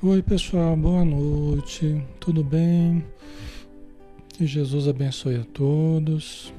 [0.00, 2.00] Oi, pessoal, boa noite.
[2.20, 3.04] Tudo bem?
[4.28, 6.54] Que Jesus abençoe a todos.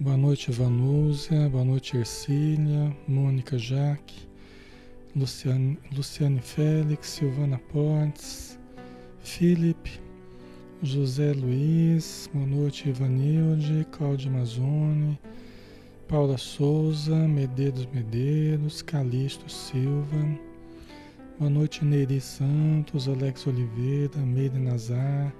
[0.00, 1.48] Boa noite, Vanúzia.
[1.48, 4.26] Boa noite, Ercília, Mônica Jaque,
[5.14, 8.58] Luciane, Luciane Félix, Silvana Pontes,
[9.20, 10.00] Felipe,
[10.82, 12.28] José Luiz.
[12.34, 15.16] Boa noite, Ivanilde, Cláudia Mazone,
[16.08, 20.47] Paula Souza, Medeiros Medeiros, Calixto Silva.
[21.38, 25.32] Boa noite, Neri Santos, Alex Oliveira, Meire Nazar,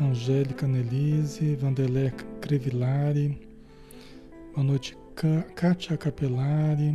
[0.00, 3.38] Angélica Nelise, Vanderlé Crevillari.
[4.54, 4.96] Boa noite,
[5.54, 6.94] Kátia Capelari.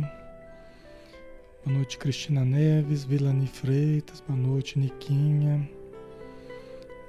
[1.64, 4.20] Boa noite, Cristina Neves, Vilani Freitas.
[4.20, 5.70] Boa noite, Niquinha.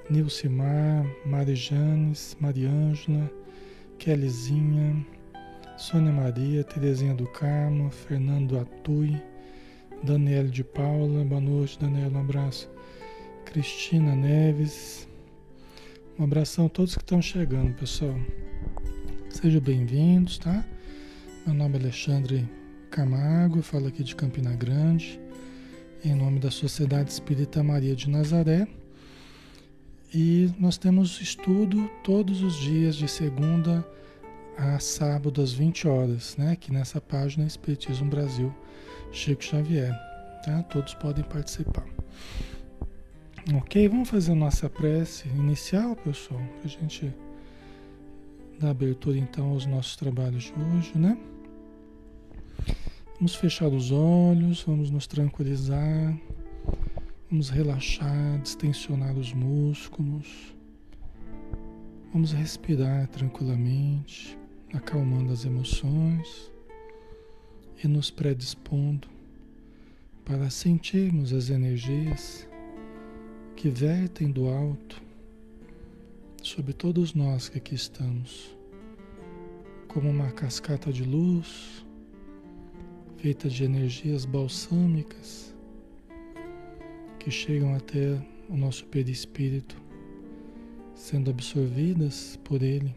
[0.08, 3.28] Nilcimar, Marijanes, Mariângela,
[3.98, 5.04] Kellyzinha,
[5.76, 9.20] Sônia Maria, Terezinha do Carmo, Fernando Atui.
[10.02, 12.70] Daniel de Paula, boa noite, Daniel, um abraço.
[13.44, 15.08] Cristina Neves,
[16.18, 18.14] um abração a todos que estão chegando, pessoal.
[19.30, 20.64] Sejam bem-vindos, tá?
[21.46, 22.48] Meu nome é Alexandre
[22.90, 25.18] Camargo, falo aqui de Campina Grande,
[26.04, 28.68] em nome da Sociedade Espírita Maria de Nazaré.
[30.14, 33.84] E nós temos estudo todos os dias, de segunda
[34.56, 36.52] a sábado, às 20 horas, né?
[36.52, 38.54] Aqui nessa página Espiritismo Brasil
[39.16, 39.94] Chico Xavier,
[40.44, 40.62] tá?
[40.64, 41.86] Todos podem participar.
[43.54, 47.14] Ok, vamos fazer a nossa prece inicial, pessoal, para a gente
[48.60, 51.16] dar abertura então aos nossos trabalhos de hoje, né?
[53.14, 56.14] Vamos fechar os olhos, vamos nos tranquilizar,
[57.30, 60.54] vamos relaxar, distensionar os músculos,
[62.12, 64.38] vamos respirar tranquilamente,
[64.74, 66.54] acalmando as emoções
[67.82, 69.08] e nos predispondo
[70.24, 72.48] para sentirmos as energias
[73.54, 75.00] que vertem do alto
[76.42, 78.56] sobre todos nós que aqui estamos,
[79.88, 81.84] como uma cascata de luz
[83.18, 85.54] feita de energias balsâmicas
[87.18, 89.76] que chegam até o nosso perispírito,
[90.94, 92.94] sendo absorvidas por ele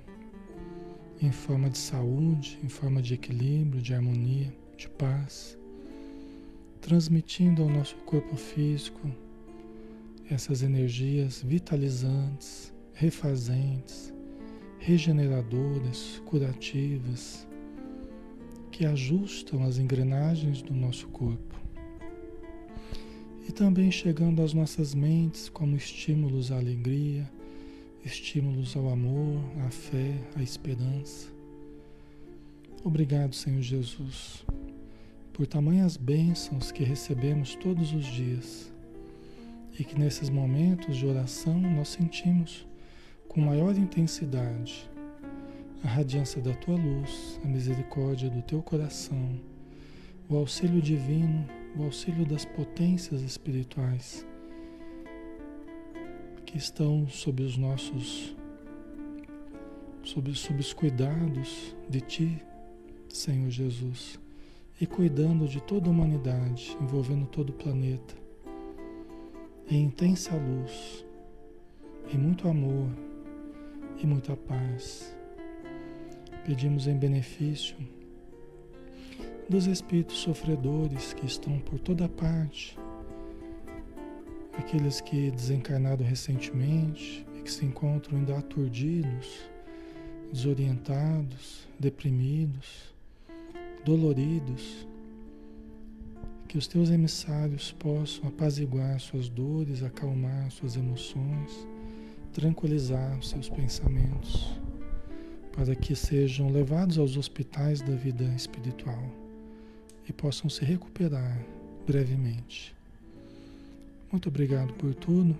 [1.21, 5.57] em forma de saúde, em forma de equilíbrio, de harmonia de paz,
[6.79, 9.11] transmitindo ao nosso corpo físico
[10.31, 14.13] essas energias vitalizantes, refazentes,
[14.79, 17.45] regeneradoras, curativas,
[18.71, 21.59] que ajustam as engrenagens do nosso corpo.
[23.45, 27.29] E também chegando às nossas mentes como estímulos à alegria,
[28.05, 31.27] estímulos ao amor, à fé, à esperança.
[32.85, 34.45] Obrigado, Senhor Jesus
[35.39, 38.73] por tamanhas bênçãos que recebemos todos os dias
[39.79, 42.67] e que nesses momentos de oração nós sentimos
[43.29, 44.91] com maior intensidade
[45.81, 49.39] a radiância da tua luz, a misericórdia do teu coração,
[50.27, 51.47] o auxílio divino,
[51.77, 54.27] o auxílio das potências espirituais
[56.45, 58.35] que estão sob os nossos
[60.03, 62.43] sob, sob os cuidados de ti,
[63.07, 64.19] Senhor Jesus
[64.79, 68.15] e cuidando de toda a humanidade, envolvendo todo o planeta,
[69.69, 71.05] em intensa luz,
[72.13, 72.87] em muito amor
[74.01, 75.15] e muita paz.
[76.45, 77.75] Pedimos em benefício
[79.49, 82.79] dos espíritos sofredores que estão por toda parte,
[84.57, 89.49] aqueles que desencarnaram recentemente e que se encontram ainda aturdidos,
[90.31, 92.89] desorientados, deprimidos
[93.85, 94.87] doloridos,
[96.47, 101.67] que os teus emissários possam apaziguar suas dores, acalmar suas emoções,
[102.33, 104.53] tranquilizar seus pensamentos,
[105.55, 109.03] para que sejam levados aos hospitais da vida espiritual
[110.07, 111.39] e possam se recuperar
[111.85, 112.75] brevemente.
[114.11, 115.37] Muito obrigado por tudo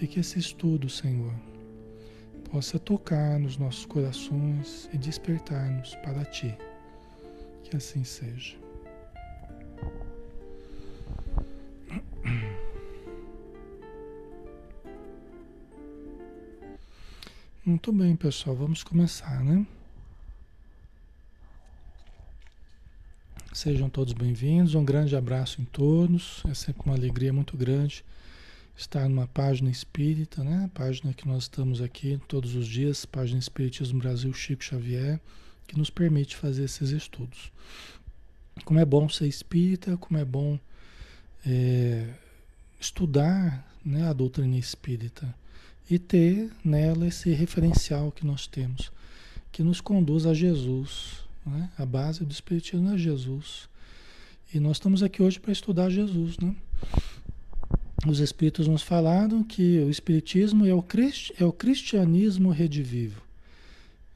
[0.00, 1.34] e que esse estudo, Senhor,
[2.50, 6.56] possa tocar nos nossos corações e despertar-nos para Ti.
[7.72, 8.54] Que assim seja.
[17.64, 19.66] Muito bem, pessoal, vamos começar, né?
[23.54, 26.42] Sejam todos bem-vindos, um grande abraço em todos.
[26.50, 28.04] É sempre uma alegria muito grande
[28.76, 30.70] estar numa página espírita, né?
[30.74, 35.18] Página que nós estamos aqui todos os dias, página Espiritismo Brasil Chico Xavier
[35.72, 37.50] que nos permite fazer esses estudos.
[38.66, 40.58] Como é bom ser espírita, como é bom
[41.46, 42.12] é,
[42.78, 45.34] estudar né, a doutrina espírita
[45.88, 48.92] e ter nela esse referencial que nós temos,
[49.50, 51.24] que nos conduz a Jesus.
[51.46, 51.70] Né?
[51.78, 53.66] A base do Espiritismo é Jesus.
[54.52, 56.36] E nós estamos aqui hoje para estudar Jesus.
[56.36, 56.54] Né?
[58.06, 60.84] Os Espíritos nos falaram que o Espiritismo é o,
[61.40, 63.31] é o cristianismo redivivo.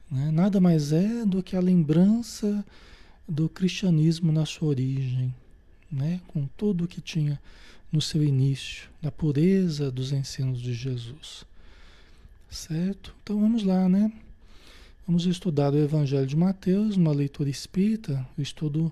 [0.09, 0.31] Né?
[0.31, 2.65] Nada mais é do que a lembrança
[3.27, 5.33] do cristianismo na sua origem,
[5.91, 6.21] né?
[6.27, 7.39] com tudo o que tinha
[7.91, 11.45] no seu início, da pureza dos ensinos de Jesus.
[12.49, 13.13] Certo?
[13.23, 14.11] Então vamos lá, né?
[15.05, 18.91] Vamos estudar o Evangelho de Mateus, uma leitura espírita, o estudo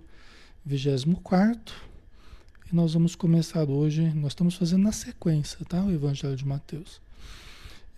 [0.66, 1.76] 24.
[2.72, 5.84] E nós vamos começar hoje, nós estamos fazendo na sequência, tá?
[5.84, 7.02] O Evangelho de Mateus.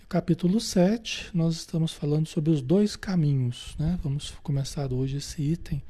[0.10, 4.00] Capítulo 7, nós estamos falando sobre os dois caminhos, né?
[4.02, 5.84] Vamos começar hoje esse item,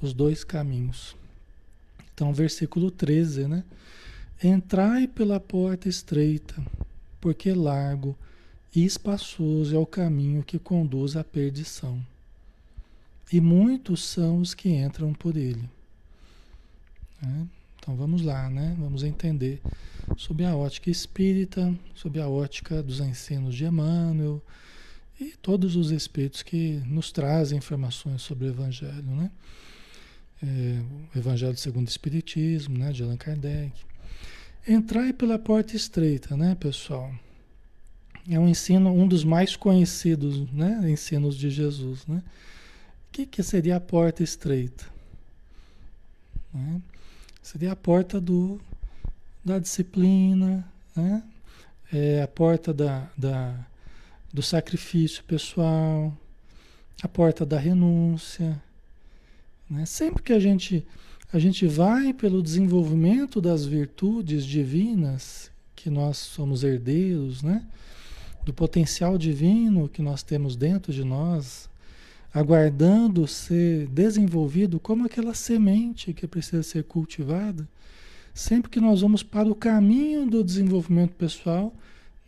[0.00, 1.14] os dois caminhos.
[2.14, 3.62] Então, versículo 13, né?
[4.42, 6.54] Entrai pela porta estreita,
[7.20, 8.16] porque largo
[8.74, 12.02] e espaçoso é o caminho que conduz à perdição.
[13.30, 15.68] E muitos são os que entram por ele.
[17.20, 17.46] Né?
[17.80, 18.76] Então vamos lá, né?
[18.78, 19.60] Vamos entender
[20.16, 24.42] sobre a ótica espírita, sobre a ótica dos ensinos de Emmanuel
[25.18, 29.30] e todos os espíritos que nos trazem informações sobre o Evangelho, né?
[30.42, 30.82] É,
[31.14, 32.92] o Evangelho segundo o Espiritismo, né?
[32.92, 33.72] De Allan Kardec.
[34.68, 37.10] Entrai pela porta estreita, né, pessoal?
[38.28, 42.22] É um ensino, um dos mais conhecidos, né, ensinos de Jesus, né?
[43.08, 44.86] O que, que seria a porta estreita?
[46.52, 46.80] Né?
[47.42, 48.60] Seria a porta do,
[49.44, 51.22] da disciplina, né?
[51.92, 53.54] É a porta da, da,
[54.32, 56.16] do sacrifício pessoal,
[57.02, 58.62] a porta da renúncia.
[59.68, 59.84] Né?
[59.86, 60.86] Sempre que a gente
[61.32, 67.64] a gente vai pelo desenvolvimento das virtudes divinas que nós somos herdeiros, né?
[68.44, 71.69] Do potencial divino que nós temos dentro de nós,
[72.32, 77.68] aguardando ser desenvolvido como aquela semente que precisa ser cultivada.
[78.32, 81.74] Sempre que nós vamos para o caminho do desenvolvimento pessoal,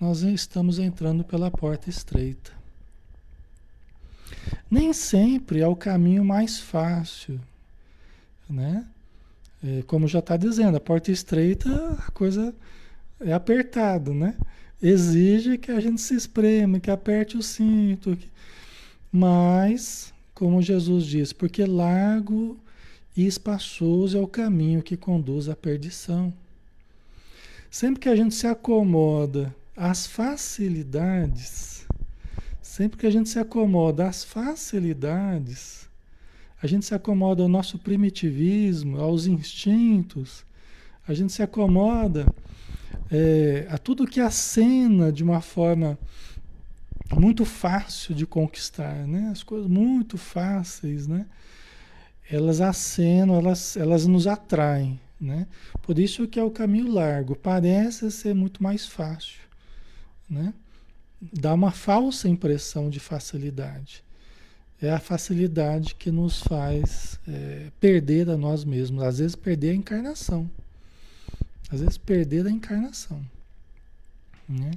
[0.01, 2.51] nós estamos entrando pela porta estreita.
[4.69, 7.41] Nem sempre é o caminho mais fácil,
[8.51, 8.85] né?
[9.63, 12.53] É, como já está dizendo, a porta estreita, a coisa
[13.21, 14.35] é apertada, né?
[14.83, 18.17] Exige que a gente se espreme, que aperte o cinto.
[18.17, 18.29] Que...
[19.13, 22.59] Mas, como Jesus diz, porque largo
[23.15, 26.33] e espaçoso é o caminho que conduz à perdição.
[27.71, 31.87] Sempre que a gente se acomoda às facilidades,
[32.63, 35.89] sempre que a gente se acomoda às facilidades,
[36.63, 40.45] a gente se acomoda ao nosso primitivismo, aos instintos,
[41.07, 42.25] a gente se acomoda
[43.11, 45.99] é, a tudo que acena de uma forma
[47.19, 49.31] muito fácil de conquistar, né?
[49.31, 51.27] As coisas muito fáceis, né?
[52.31, 55.47] Elas acenam, elas, elas nos atraem, né?
[55.83, 59.41] Por isso que é o caminho largo, parece ser muito mais fácil,
[60.29, 60.55] né?
[61.21, 64.03] Dá uma falsa impressão de facilidade
[64.83, 69.03] é a facilidade que nos faz é, perder a nós mesmos.
[69.05, 70.51] Às vezes perder a encarnação.
[71.71, 73.25] Às vezes perder a encarnação.
[74.49, 74.73] Né?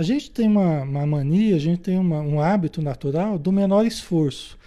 [0.00, 3.84] A gente tem uma, uma, mania, a gente tem uma, um hábito natural do menor
[3.84, 4.58] esforço.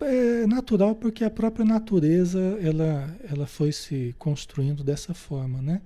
[0.00, 5.80] É natural porque a própria natureza ela, ela foi se construindo dessa forma, né?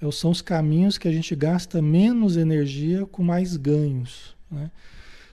[0.00, 4.70] É, são os caminhos que a gente gasta menos energia com mais ganhos, né?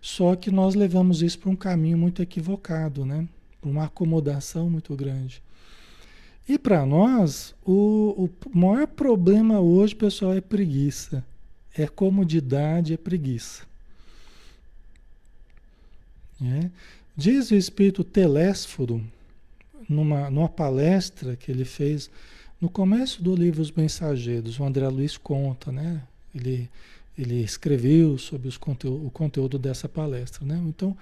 [0.02, 3.26] Só que nós levamos isso para um caminho muito equivocado, né?
[3.64, 5.42] Uma acomodação muito grande.
[6.46, 11.24] E para nós, o, o maior problema hoje, pessoal, é preguiça.
[11.78, 13.64] É comodidade, é preguiça.
[16.42, 16.70] É.
[17.16, 19.04] Diz o espírito Telésforo,
[19.88, 22.10] numa, numa palestra que ele fez
[22.60, 26.02] no começo do livro Os Mensageiros, o André Luiz conta, né?
[26.34, 26.70] Ele
[27.18, 30.46] ele escreveu sobre os conteúdo, o conteúdo dessa palestra.
[30.46, 30.62] Né?
[30.68, 30.96] Então,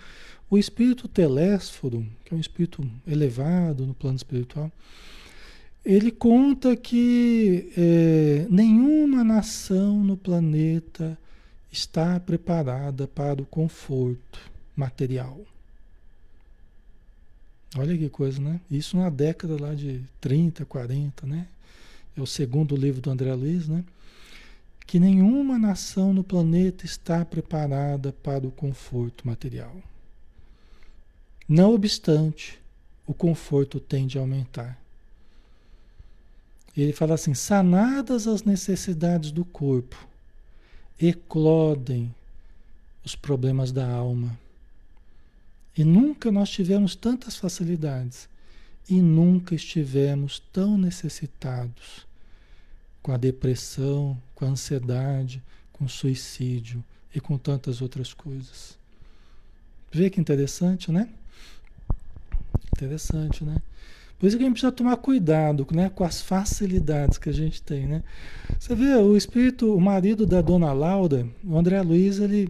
[0.49, 4.71] o espírito telésforo, que é um espírito elevado no plano espiritual,
[5.85, 11.17] ele conta que é, nenhuma nação no planeta
[11.71, 14.39] está preparada para o conforto
[14.75, 15.39] material.
[17.75, 18.61] Olha que coisa, né?
[18.69, 21.47] Isso na década lá de 30, 40, né?
[22.15, 23.83] É o segundo livro do André Luiz, né?
[24.85, 29.75] que nenhuma nação no planeta está preparada para o conforto material.
[31.47, 32.59] Não obstante,
[33.07, 34.79] o conforto tende a aumentar.
[36.81, 40.07] Ele fala assim: sanadas as necessidades do corpo,
[40.99, 42.13] eclodem
[43.03, 44.37] os problemas da alma.
[45.75, 48.29] E nunca nós tivemos tantas facilidades
[48.89, 52.05] e nunca estivemos tão necessitados
[53.01, 58.77] com a depressão, com a ansiedade, com o suicídio e com tantas outras coisas.
[59.91, 61.09] Vê que interessante, né?
[62.75, 63.61] Interessante, né?
[64.19, 67.61] Por isso que a gente precisa tomar cuidado né, com as facilidades que a gente
[67.61, 68.03] tem, né?
[68.57, 72.49] Você vê, o espírito, o marido da dona Laura, o André Luiz, ele,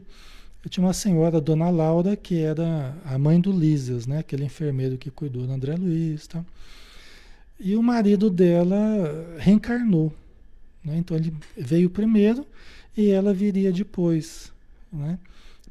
[0.70, 4.20] tinha uma senhora, dona Laura, que era a mãe do Lísias, né?
[4.20, 6.46] Aquele enfermeiro que cuidou do André Luiz, tá?
[7.60, 8.77] E o marido dela
[9.39, 10.13] reencarnou,
[10.84, 10.98] né?
[10.98, 12.46] Então ele veio primeiro
[12.96, 14.51] e ela viria depois,
[14.91, 15.17] né?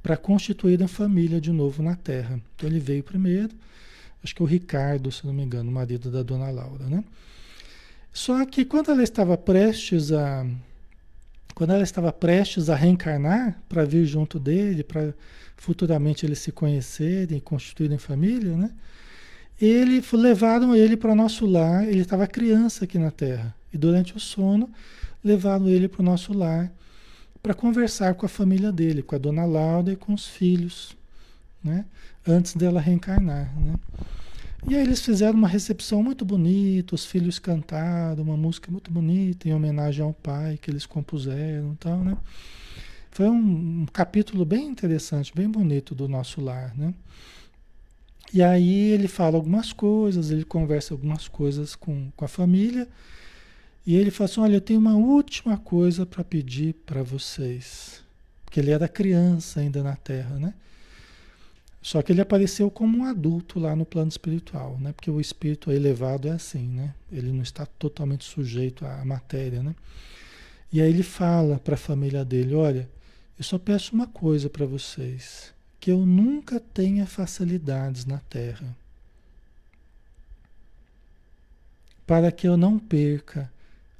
[0.02, 2.40] Para constituir a família de novo na Terra.
[2.56, 3.54] Então ele veio primeiro
[4.22, 7.04] acho que o Ricardo, se não me engano, o marido da dona Laura, né?
[8.12, 10.46] Só que quando ela estava prestes a
[11.54, 15.12] quando ela estava prestes a reencarnar para vir junto dele, para
[15.56, 18.70] futuramente eles se conhecerem e constituírem família, né?
[19.60, 23.54] Ele levaram ele para o nosso lar, ele estava criança aqui na Terra.
[23.72, 24.70] E durante o sono,
[25.22, 26.72] levaram ele para o nosso lar
[27.42, 30.96] para conversar com a família dele, com a dona Laura e com os filhos,
[31.62, 31.84] né?
[32.26, 33.52] antes dela reencarnar.
[33.58, 33.74] Né?
[34.68, 39.48] E aí eles fizeram uma recepção muito bonita, os filhos cantaram uma música muito bonita
[39.48, 42.16] em homenagem ao pai que eles compuseram, então, né?
[43.10, 46.94] Foi um, um capítulo bem interessante, bem bonito do nosso lar, né?
[48.32, 52.88] E aí ele fala algumas coisas, ele conversa algumas coisas com, com a família,
[53.84, 58.02] e ele fala assim, olha, eu tenho uma última coisa para pedir para vocês.
[58.44, 60.54] Porque ele era criança ainda na Terra, né?
[61.82, 64.92] Só que ele apareceu como um adulto lá no plano espiritual, né?
[64.92, 66.94] Porque o espírito elevado é assim, né?
[67.10, 69.74] Ele não está totalmente sujeito à matéria, né?
[70.72, 72.88] E aí ele fala para a família dele, olha,
[73.36, 78.76] eu só peço uma coisa para vocês, que eu nunca tenha facilidades na Terra.
[82.06, 83.52] Para que eu não perca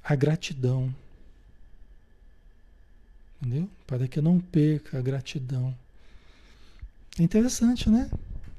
[0.05, 0.95] a gratidão.
[3.41, 3.69] Entendeu?
[3.87, 5.77] Para que eu não perca a gratidão.
[7.19, 8.11] É interessante, né?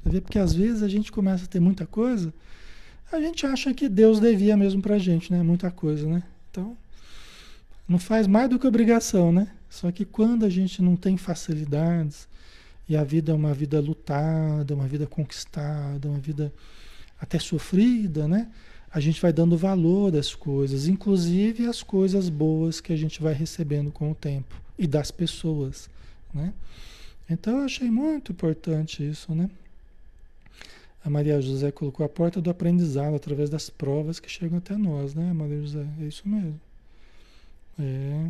[0.03, 2.33] Porque às vezes a gente começa a ter muita coisa,
[3.11, 5.41] a gente acha que Deus devia mesmo pra gente, né?
[5.43, 6.23] Muita coisa, né?
[6.49, 6.77] Então,
[7.87, 9.47] não faz mais do que obrigação, né?
[9.69, 12.27] Só que quando a gente não tem facilidades,
[12.87, 16.53] e a vida é uma vida lutada, uma vida conquistada, uma vida
[17.19, 18.49] até sofrida, né?
[18.91, 23.33] A gente vai dando valor às coisas, inclusive as coisas boas que a gente vai
[23.33, 25.89] recebendo com o tempo e das pessoas,
[26.33, 26.53] né?
[27.29, 29.49] Então eu achei muito importante isso, né?
[31.03, 35.13] A Maria José colocou a porta do aprendizado através das provas que chegam até nós,
[35.13, 35.85] né, Maria José?
[35.99, 36.59] É isso mesmo.
[37.77, 38.29] É.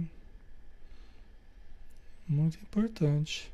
[2.27, 3.51] Muito importante.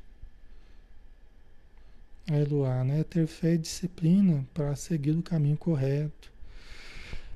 [2.30, 3.04] A Eloá, né?
[3.04, 6.29] Ter fé e disciplina para seguir o caminho correto.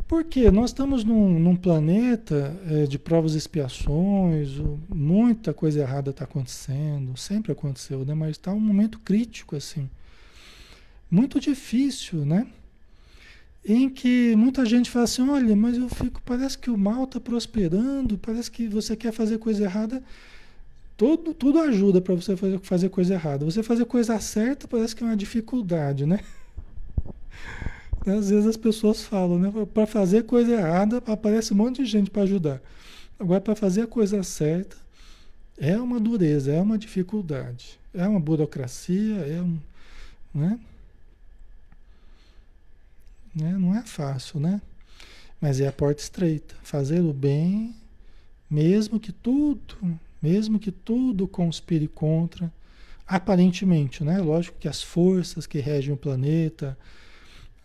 [0.06, 4.50] Porque nós estamos num, num planeta é, de provas e expiações,
[4.88, 8.12] muita coisa errada está acontecendo, sempre aconteceu, né?
[8.12, 9.88] mas está um momento crítico, assim,
[11.10, 12.46] muito difícil, né?
[13.64, 17.18] Em que muita gente fala assim, olha, mas eu fico, parece que o mal está
[17.18, 20.02] prosperando, parece que você quer fazer coisa errada,
[20.96, 23.44] tudo, tudo ajuda para você fazer, fazer coisa errada.
[23.44, 26.20] Você fazer coisa certa parece que é uma dificuldade, né?
[28.06, 29.52] Às vezes as pessoas falam, né?
[29.72, 32.60] Para fazer coisa errada, aparece um monte de gente para ajudar.
[33.18, 34.76] Agora, para fazer a coisa certa,
[35.56, 39.58] é uma dureza, é uma dificuldade, é uma burocracia, é um.
[40.34, 40.58] Né?
[43.34, 43.52] Né?
[43.52, 44.60] Não é fácil, né?
[45.40, 46.54] Mas é a porta estreita.
[46.62, 47.74] Fazer o bem,
[48.50, 52.52] mesmo que tudo, mesmo que tudo conspire contra,
[53.06, 54.18] aparentemente, né?
[54.18, 56.76] Lógico que as forças que regem o planeta,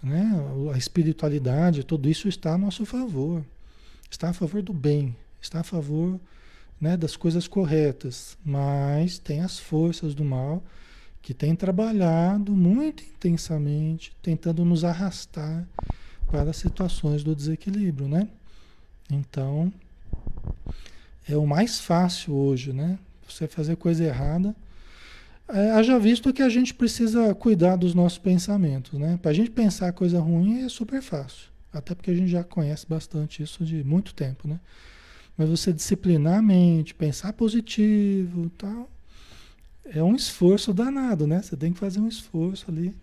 [0.01, 0.31] né?
[0.73, 3.43] A espiritualidade, tudo isso está a nosso favor.
[4.09, 6.19] Está a favor do bem, está a favor
[6.79, 8.37] né, das coisas corretas.
[8.43, 10.63] Mas tem as forças do mal
[11.21, 15.67] que têm trabalhado muito intensamente, tentando nos arrastar
[16.31, 18.27] para situações do desequilíbrio, né?
[19.11, 19.71] Então,
[21.27, 22.97] é o mais fácil hoje, né?
[23.27, 24.55] Você fazer coisa errada
[25.49, 29.17] é, haja visto que a gente precisa cuidar dos nossos pensamentos, né?
[29.21, 32.85] Para a gente pensar coisa ruim é super fácil, até porque a gente já conhece
[32.87, 34.59] bastante isso de muito tempo, né?
[35.37, 38.89] Mas você disciplinar a mente, pensar positivo, tal,
[39.85, 41.41] é um esforço danado, né?
[41.41, 42.93] Você tem que fazer um esforço ali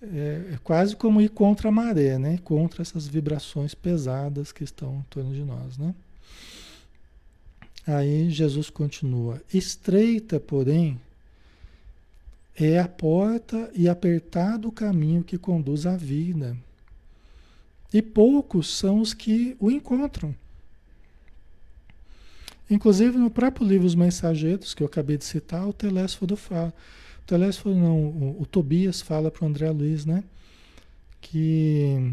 [0.00, 2.38] é, é, quase como ir contra a maré, né?
[2.44, 5.94] Contra essas vibrações pesadas que estão em torno de nós, né?
[7.86, 11.00] Aí Jesus continua: estreita, porém,
[12.60, 16.56] é a porta e apertado o caminho que conduz à vida.
[17.92, 20.34] E poucos são os que o encontram.
[22.68, 26.74] Inclusive no próprio livro Os Mensageiros, que eu acabei de citar, o Telésforo fala.
[27.22, 30.24] O Telésforo não, o, o Tobias fala para o André Luiz, né?
[31.20, 32.12] Que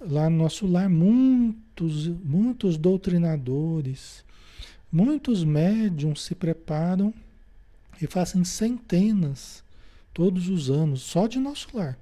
[0.00, 4.24] lá no nosso lar, muitos, muitos doutrinadores,
[4.90, 7.12] muitos médiums se preparam
[8.00, 9.63] e fazem centenas
[10.14, 11.98] todos os anos, só de nosso lar.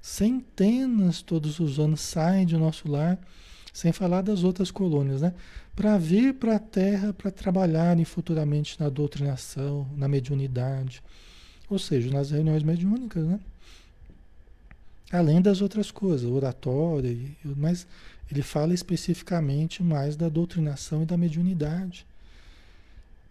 [0.00, 3.18] Centenas todos os anos saem de nosso lar,
[3.72, 5.34] sem falar das outras colônias, né?
[5.74, 11.02] Para vir para a Terra para trabalharem futuramente na doutrinação, na mediunidade,
[11.68, 13.40] ou seja, nas reuniões mediúnicas, né?
[15.12, 17.86] Além das outras coisas, oratória, mas
[18.30, 22.06] ele fala especificamente mais da doutrinação e da mediunidade.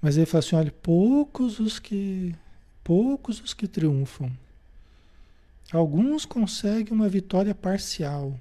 [0.02, 2.36] Mas ele fala assim: olha, poucos os que
[2.86, 4.32] poucos os que triunfam.
[5.74, 8.40] Alguns conseguem uma vitória parcial,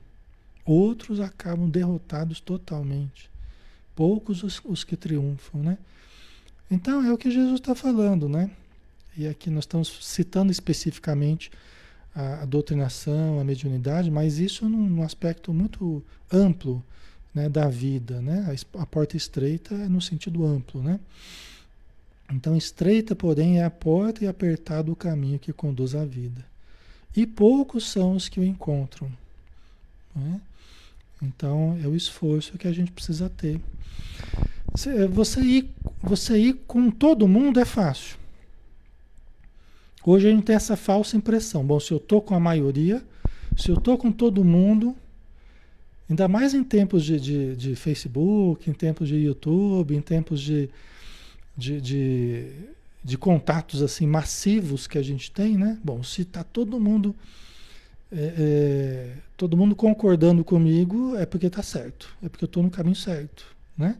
[0.66, 3.30] outros acabam derrotados totalmente.
[3.96, 5.78] Poucos os, os que triunfam, né?
[6.70, 8.50] Então é o que Jesus está falando, né?
[9.16, 11.50] E aqui nós estamos citando especificamente
[12.14, 16.84] a, a doutrinação, a mediunidade, mas isso num, num aspecto muito amplo
[17.32, 18.46] né, da vida, né?
[18.74, 21.00] A, a porta estreita é no sentido amplo, né?
[22.32, 26.44] Então, estreita, porém, é a porta e apertado o caminho que conduz à vida.
[27.16, 29.10] E poucos são os que o encontram.
[30.14, 30.40] Né?
[31.22, 33.60] Então, é o esforço que a gente precisa ter.
[35.12, 35.70] Você ir,
[36.02, 38.18] você ir com todo mundo é fácil.
[40.04, 41.64] Hoje a gente tem essa falsa impressão.
[41.64, 43.02] Bom, se eu estou com a maioria,
[43.56, 44.96] se eu estou com todo mundo,
[46.10, 50.68] ainda mais em tempos de, de, de Facebook, em tempos de YouTube, em tempos de,
[51.56, 52.52] de, de,
[53.02, 55.78] de, contatos assim massivos que a gente tem, né?
[55.82, 57.14] Bom, se está todo mundo
[58.12, 62.70] é, é, todo mundo concordando comigo é porque está certo, é porque eu estou no
[62.70, 63.96] caminho certo, né?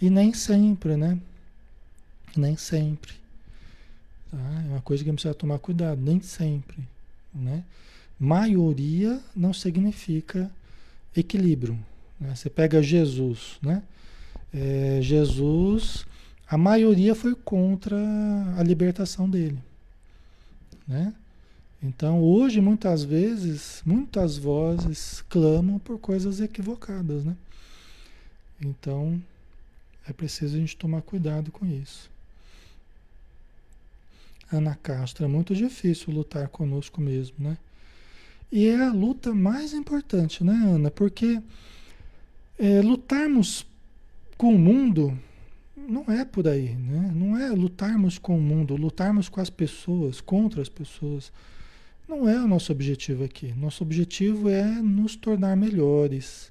[0.00, 1.18] E nem sempre, né?
[2.36, 3.12] Nem sempre.
[4.30, 4.38] Tá?
[4.66, 6.78] É uma coisa que a gente precisa tomar cuidado, nem sempre,
[7.34, 7.64] né?
[8.18, 10.50] Maioria não significa
[11.16, 11.78] equilíbrio.
[12.20, 12.34] Né?
[12.34, 13.82] Você pega Jesus, né?
[14.52, 16.04] É, Jesus
[16.50, 17.96] a maioria foi contra
[18.58, 19.58] a libertação dele.
[20.86, 21.14] Né?
[21.80, 27.24] Então, hoje, muitas vezes, muitas vozes clamam por coisas equivocadas.
[27.24, 27.36] Né?
[28.60, 29.22] Então,
[30.08, 32.10] é preciso a gente tomar cuidado com isso.
[34.52, 37.56] Ana Castro, é muito difícil lutar conosco mesmo, né?
[38.50, 40.90] E é a luta mais importante, né, Ana?
[40.90, 41.40] Porque
[42.58, 43.64] é, lutarmos
[44.36, 45.16] com o mundo
[45.88, 47.10] não é por aí, né?
[47.14, 51.32] Não é lutarmos com o mundo, lutarmos com as pessoas, contra as pessoas.
[52.08, 53.52] Não é o nosso objetivo aqui.
[53.52, 56.50] Nosso objetivo é nos tornar melhores,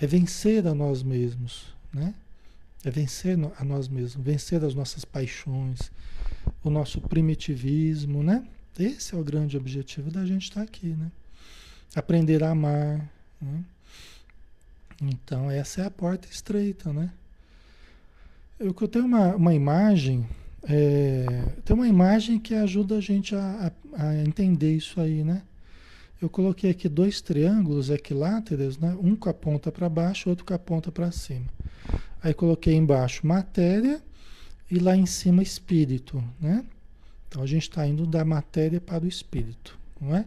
[0.00, 2.14] é vencer a nós mesmos, né?
[2.84, 5.90] É vencer a nós mesmos, vencer as nossas paixões,
[6.62, 8.46] o nosso primitivismo, né?
[8.78, 11.10] Esse é o grande objetivo da gente estar aqui, né?
[11.94, 13.64] Aprender a amar, né?
[15.02, 17.10] Então essa é a porta estreita, né?
[18.58, 20.26] Eu, tenho uma, uma imagem,
[20.62, 21.26] é,
[21.62, 25.42] tem uma imagem que ajuda a gente a, a, a, entender isso aí, né?
[26.22, 28.96] Eu coloquei aqui dois triângulos equiláteros, né?
[28.98, 31.44] Um com a ponta para baixo, outro com a ponta para cima.
[32.22, 34.02] Aí coloquei embaixo matéria
[34.70, 36.64] e lá em cima espírito, né?
[37.28, 40.24] Então a gente está indo da matéria para o espírito, não é?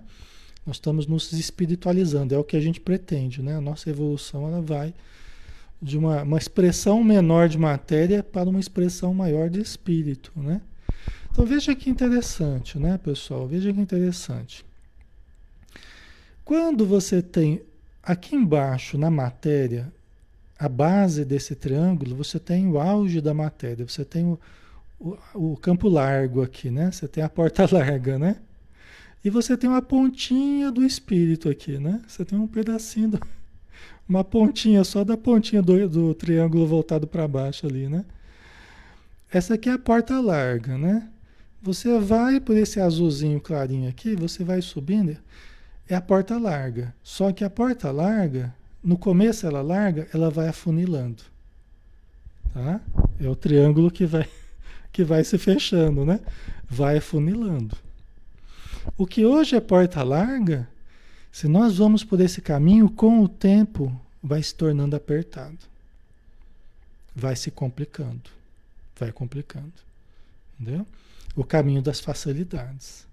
[0.68, 3.56] Nós estamos nos espiritualizando, é o que a gente pretende, né?
[3.56, 4.94] A nossa evolução ela vai
[5.82, 10.62] de uma, uma expressão menor de matéria para uma expressão maior de espírito, né?
[11.32, 13.48] Então veja que interessante, né, pessoal?
[13.48, 14.66] Veja que interessante.
[16.44, 17.62] Quando você tem
[18.04, 19.92] aqui embaixo na matéria,
[20.58, 24.40] a base desse triângulo, você tem o auge da matéria, você tem o,
[25.00, 26.92] o, o campo largo aqui, né?
[26.92, 28.38] Você tem a porta larga, né?
[29.24, 32.02] E você tem uma pontinha do espírito aqui, né?
[32.08, 33.20] Você tem um pedacinho do,
[34.08, 38.04] uma pontinha só da pontinha do, do triângulo voltado para baixo ali, né?
[39.32, 41.08] Essa aqui é a porta larga, né?
[41.62, 45.16] Você vai por esse azulzinho clarinho aqui, você vai subindo,
[45.88, 46.96] é a porta larga.
[47.04, 51.22] Só que a porta larga, no começo ela larga, ela vai afunilando.
[52.54, 52.82] Tá?
[53.20, 54.28] É o triângulo que vai
[54.92, 56.20] que vai se fechando, né?
[56.68, 57.78] Vai afunilando.
[58.98, 60.68] O que hoje é porta larga,
[61.32, 65.58] se nós vamos por esse caminho, com o tempo vai se tornando apertado.
[67.16, 68.30] Vai se complicando.
[68.98, 69.72] Vai complicando.
[70.60, 70.86] Entendeu?
[71.36, 73.08] O caminho das facilidades.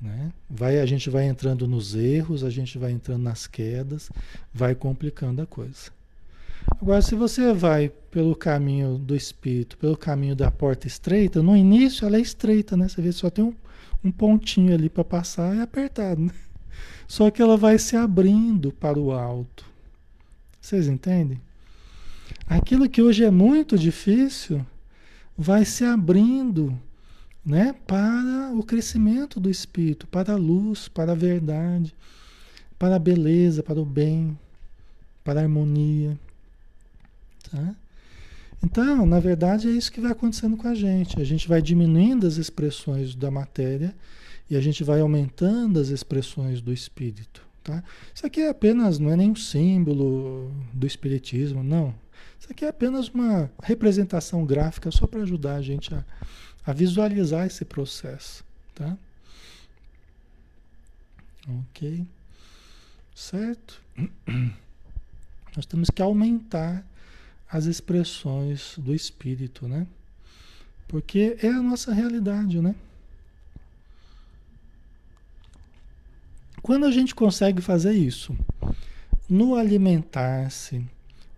[0.00, 0.32] Né?
[0.48, 4.10] Vai, a gente vai entrando nos erros, a gente vai entrando nas quedas,
[4.52, 5.90] vai complicando a coisa.
[6.80, 12.06] Agora, se você vai pelo caminho do espírito, pelo caminho da porta estreita, no início
[12.06, 12.88] ela é estreita, né?
[12.88, 13.54] Você vê só tem um,
[14.04, 16.32] um pontinho ali para passar, é apertado, né?
[17.12, 19.66] Só que ela vai se abrindo para o alto.
[20.58, 21.38] Vocês entendem?
[22.46, 24.64] Aquilo que hoje é muito difícil
[25.36, 26.74] vai se abrindo,
[27.44, 31.94] né, para o crescimento do espírito, para a luz, para a verdade,
[32.78, 34.38] para a beleza, para o bem,
[35.22, 36.18] para a harmonia.
[37.50, 37.74] Tá?
[38.64, 41.20] Então, na verdade, é isso que vai acontecendo com a gente.
[41.20, 43.94] A gente vai diminuindo as expressões da matéria
[44.52, 47.42] e a gente vai aumentando as expressões do espírito.
[47.64, 47.82] Tá?
[48.14, 51.94] Isso aqui é apenas, não é nenhum símbolo do espiritismo, não.
[52.38, 56.04] Isso aqui é apenas uma representação gráfica só para ajudar a gente a,
[56.66, 58.44] a visualizar esse processo.
[58.74, 58.94] Tá?
[61.48, 62.06] Ok?
[63.14, 63.80] Certo?
[65.56, 66.84] Nós temos que aumentar
[67.50, 69.86] as expressões do espírito, né?
[70.88, 72.74] Porque é a nossa realidade, né?
[76.62, 78.36] Quando a gente consegue fazer isso,
[79.28, 80.86] no alimentar-se,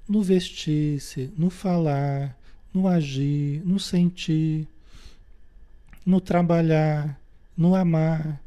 [0.07, 2.39] no vestir-se, no falar,
[2.75, 4.69] no agir, no sentir,
[6.05, 7.19] no trabalhar,
[7.57, 8.39] no amar,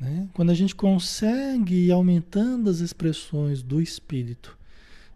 [0.00, 0.28] né?
[0.34, 4.58] quando a gente consegue ir aumentando as expressões do espírito,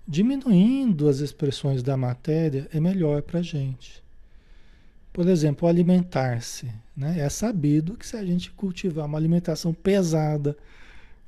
[0.07, 4.06] diminuindo as expressões da matéria, é melhor para a gente.
[5.17, 6.71] Por exemplo, alimentar-se.
[6.95, 7.21] Né?
[7.21, 10.55] É sabido que se a gente cultivar uma alimentação pesada,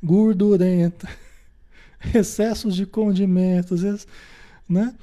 [0.02, 1.08] gordurenta,
[2.14, 3.80] excessos de condimentos,
[4.68, 4.94] né?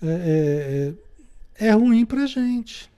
[0.00, 0.94] é,
[1.58, 2.88] é, é ruim para a gente.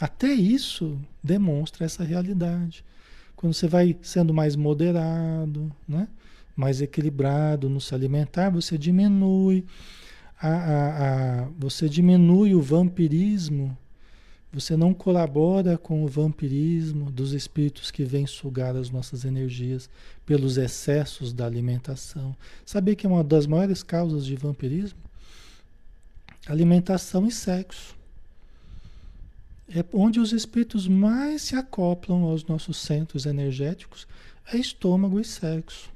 [0.00, 2.82] Até isso demonstra essa realidade.
[3.36, 6.08] Quando você vai sendo mais moderado, né?
[6.56, 9.62] mais equilibrado no se alimentar, você diminui
[10.40, 13.76] a, a, a, você diminui o vampirismo
[14.52, 19.88] você não colabora com o vampirismo dos espíritos que vêm sugar as nossas energias
[20.26, 22.34] pelos excessos da alimentação.
[22.66, 24.98] Sabia que é uma das maiores causas de vampirismo?
[26.46, 27.96] Alimentação e sexo.
[29.72, 34.06] É onde os espíritos mais se acoplam aos nossos centros energéticos
[34.52, 35.92] é estômago e sexo.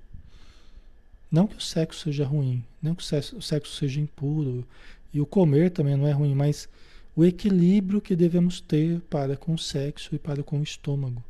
[1.28, 4.64] Não que o sexo seja ruim, não que o sexo seja impuro,
[5.12, 6.68] e o comer também não é ruim, mas
[7.16, 11.22] o equilíbrio que devemos ter para com o sexo e para com o estômago,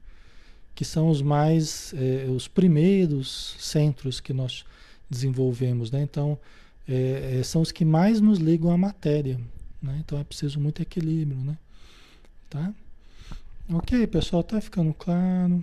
[0.75, 4.65] que são os mais, é, os primeiros centros que nós
[5.09, 6.03] desenvolvemos, né?
[6.03, 6.39] Então,
[6.89, 9.39] é, são os que mais nos ligam à matéria,
[9.83, 9.99] né?
[10.05, 11.59] Então é preciso muito equilíbrio, né?
[12.51, 12.73] Tá?
[13.69, 15.63] Ok, pessoal, tá ficando claro?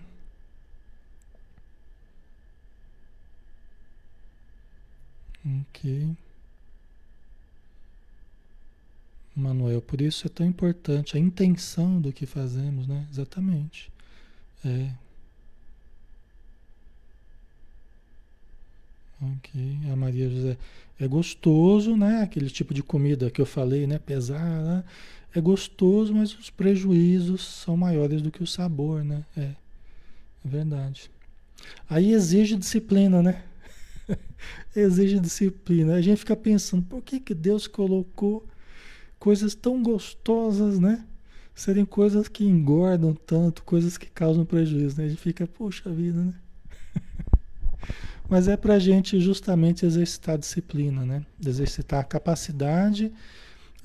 [5.45, 6.15] Ok.
[9.35, 13.07] Manuel, por isso é tão importante a intenção do que fazemos, né?
[13.09, 13.91] Exatamente.
[14.65, 14.91] É.
[19.21, 20.57] Ok, a Maria José.
[20.99, 22.21] É gostoso, né?
[22.21, 23.99] Aquele tipo de comida que eu falei, né?
[23.99, 24.85] Pesada.
[25.33, 29.23] É gostoso, mas os prejuízos são maiores do que o sabor, né?
[29.37, 29.55] É, é
[30.43, 31.09] verdade.
[31.89, 33.43] Aí exige disciplina, né?
[34.75, 35.95] exige disciplina.
[35.95, 38.45] A gente fica pensando, por que, que Deus colocou
[39.21, 41.05] coisas tão gostosas, né?
[41.53, 45.05] Serem coisas que engordam tanto, coisas que causam prejuízo, né?
[45.05, 46.33] A gente fica, poxa vida, né?
[48.27, 51.23] Mas é para a gente justamente exercitar a disciplina, né?
[51.45, 53.13] Exercitar a capacidade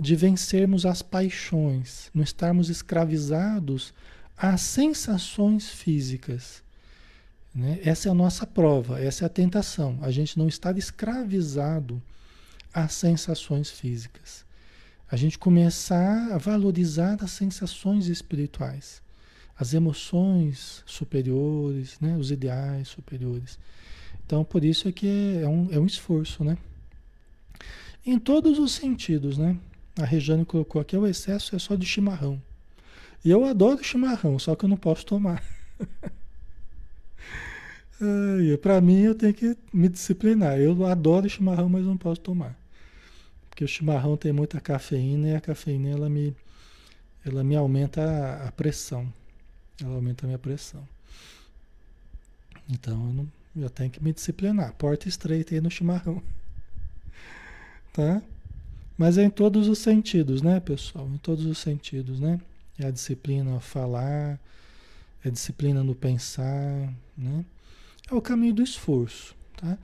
[0.01, 3.92] de vencermos as paixões, não estarmos escravizados
[4.38, 6.62] às sensações físicas.
[7.55, 7.79] Né?
[7.85, 12.03] Essa é a nossa prova, essa é a tentação, a gente não estar escravizado
[12.72, 14.46] às sensações físicas
[15.11, 19.01] a gente começar a valorizar as sensações espirituais,
[19.59, 22.16] as emoções superiores, né?
[22.16, 23.59] os ideais superiores.
[24.25, 26.59] Então, por isso é que é, é um, é um esforço, né?
[28.05, 29.57] Em todos os sentidos, né?
[29.99, 32.42] A Rejane colocou aqui, o excesso é só de chimarrão.
[33.25, 35.42] E eu adoro chimarrão, só que eu não posso tomar.
[38.61, 40.59] Para mim, eu tenho que me disciplinar.
[40.59, 42.57] Eu adoro chimarrão, mas não posso tomar.
[43.57, 46.37] Porque o chimarrão tem muita cafeína e a cafeína ela me,
[47.25, 49.11] ela me aumenta a, pressão.
[49.83, 50.87] Ela aumenta a minha pressão.
[52.69, 54.75] Então eu, não, eu tenho que me disciplinar.
[54.75, 56.23] Porta estreita aí no chimarrão.
[57.95, 58.21] Tá?
[58.99, 61.09] Mas é em todos os sentidos, né, pessoal?
[61.09, 62.38] Em todos os sentidos, né?
[62.79, 64.38] É a disciplina a falar,
[65.25, 67.42] é a disciplina no pensar, né?
[68.11, 69.79] É o caminho do esforço, tá?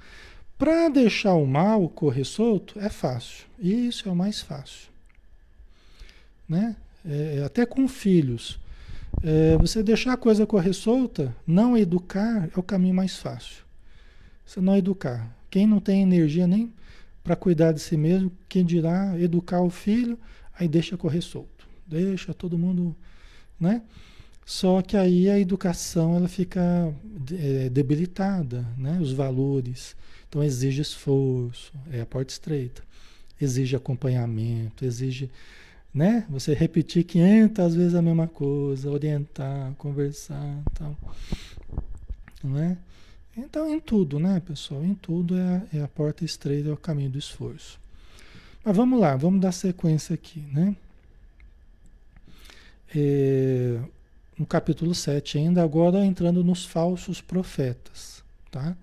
[0.62, 3.46] Para deixar o mal correr solto é fácil.
[3.58, 4.90] Isso é o mais fácil,
[6.48, 6.76] né?
[7.04, 8.60] É, é até com filhos.
[9.24, 13.64] É, você deixar a coisa correr solta, não educar é o caminho mais fácil.
[14.46, 15.36] Você não educar.
[15.50, 16.72] Quem não tem energia nem
[17.24, 20.16] para cuidar de si mesmo, quem dirá educar o filho,
[20.56, 21.66] aí deixa correr solto.
[21.88, 22.94] Deixa todo mundo,
[23.58, 23.82] né?
[24.46, 26.94] Só que aí a educação ela fica
[27.32, 29.00] é, debilitada, né?
[29.00, 29.96] Os valores.
[30.32, 32.82] Então exige esforço, é a porta estreita.
[33.38, 35.30] Exige acompanhamento, exige
[35.92, 36.24] né?
[36.30, 40.96] Você repetir 500 vezes a mesma coisa, orientar, conversar, tal,
[42.42, 42.78] né?
[43.36, 44.82] Então, em tudo, né, pessoal?
[44.82, 47.78] Em tudo é, é a porta estreita, é o caminho do esforço.
[48.64, 50.74] Mas vamos lá, vamos dar sequência aqui, né?
[52.96, 53.78] É,
[54.38, 58.74] no capítulo 7 ainda, agora entrando nos falsos profetas, tá?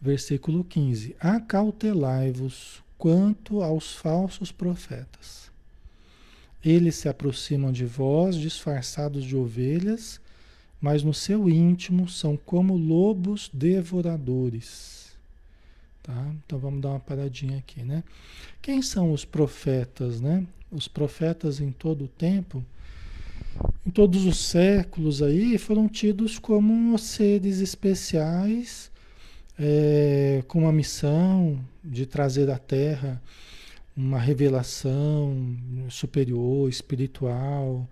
[0.00, 1.16] Versículo 15.
[1.18, 5.46] Acautelai-vos quanto aos falsos profetas
[6.68, 10.20] eles se aproximam de vós disfarçados de ovelhas,
[10.80, 15.12] mas no seu íntimo são como lobos devoradores.
[16.02, 16.26] Tá?
[16.44, 18.02] Então vamos dar uma paradinha aqui, né?
[18.60, 20.44] Quem são os profetas, né?
[20.70, 22.64] Os profetas em todo o tempo,
[23.86, 28.90] em todos os séculos aí, foram tidos como seres especiais,
[29.58, 33.22] é, com uma missão de trazer à Terra
[33.96, 35.56] uma revelação
[35.88, 37.88] superior, espiritual,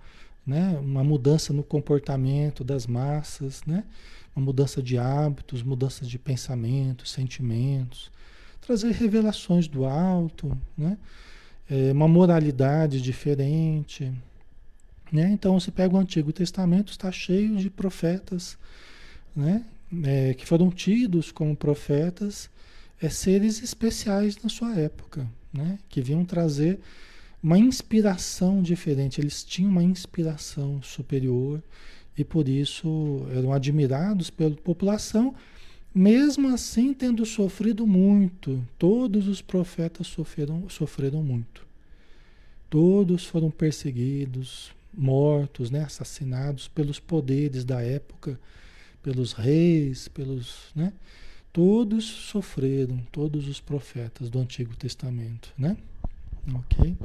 [0.47, 0.79] né?
[0.83, 3.85] uma mudança no comportamento das massas, né?
[4.37, 8.11] uma mudança de hábitos, mudança de pensamentos, sentimentos,
[8.61, 10.99] trazer revelações do alto, né?
[11.71, 14.13] É uma moralidade diferente.
[15.11, 15.31] Né?
[15.31, 18.59] Então você pega o Antigo Testamento, está cheio de profetas
[19.35, 19.65] né?
[20.03, 22.51] É, que foram tidos como profetas,
[23.01, 25.79] é, seres especiais na sua época né?
[25.89, 26.81] que vinham trazer
[27.41, 29.21] uma inspiração diferente.
[29.21, 31.63] Eles tinham uma inspiração superior
[32.19, 35.35] e por isso eram admirados pela população,
[35.95, 38.67] mesmo assim tendo sofrido muito.
[38.79, 41.65] Todos os profetas sofreram, sofreram muito.
[42.69, 45.85] Todos foram perseguidos, mortos, né?
[45.85, 48.41] assassinados pelos poderes da época,
[49.05, 50.73] pelos reis, pelos.
[50.75, 50.93] Né?
[51.53, 55.77] Todos sofreram, todos os profetas do Antigo Testamento, né?
[56.53, 56.97] Ok?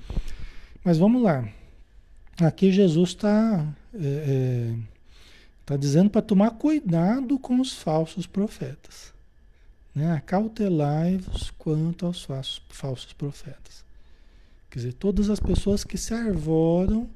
[0.84, 1.48] Mas vamos lá.
[2.42, 4.76] Aqui Jesus está é, é,
[5.66, 9.14] tá dizendo para tomar cuidado com os falsos profetas.
[9.94, 10.12] Né?
[10.14, 12.26] Acautelai-vos quanto aos
[12.70, 13.84] falsos, profetas.
[14.70, 17.10] Quer dizer, todas as pessoas que se arvoram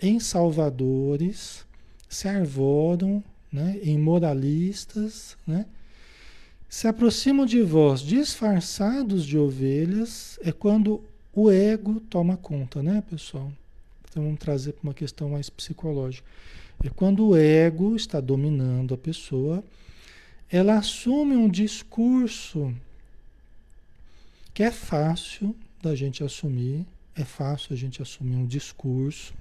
[0.00, 1.66] em salvadores,
[2.08, 3.22] se arvoram
[3.54, 5.64] né, em moralistas, né?
[6.68, 11.00] se aproximam de vós disfarçados de ovelhas, é quando
[11.32, 13.52] o ego toma conta, né, pessoal?
[14.10, 16.26] Então vamos trazer para uma questão mais psicológica.
[16.82, 19.62] É quando o ego está dominando a pessoa,
[20.50, 22.74] ela assume um discurso
[24.52, 29.32] que é fácil da gente assumir, é fácil a gente assumir um discurso,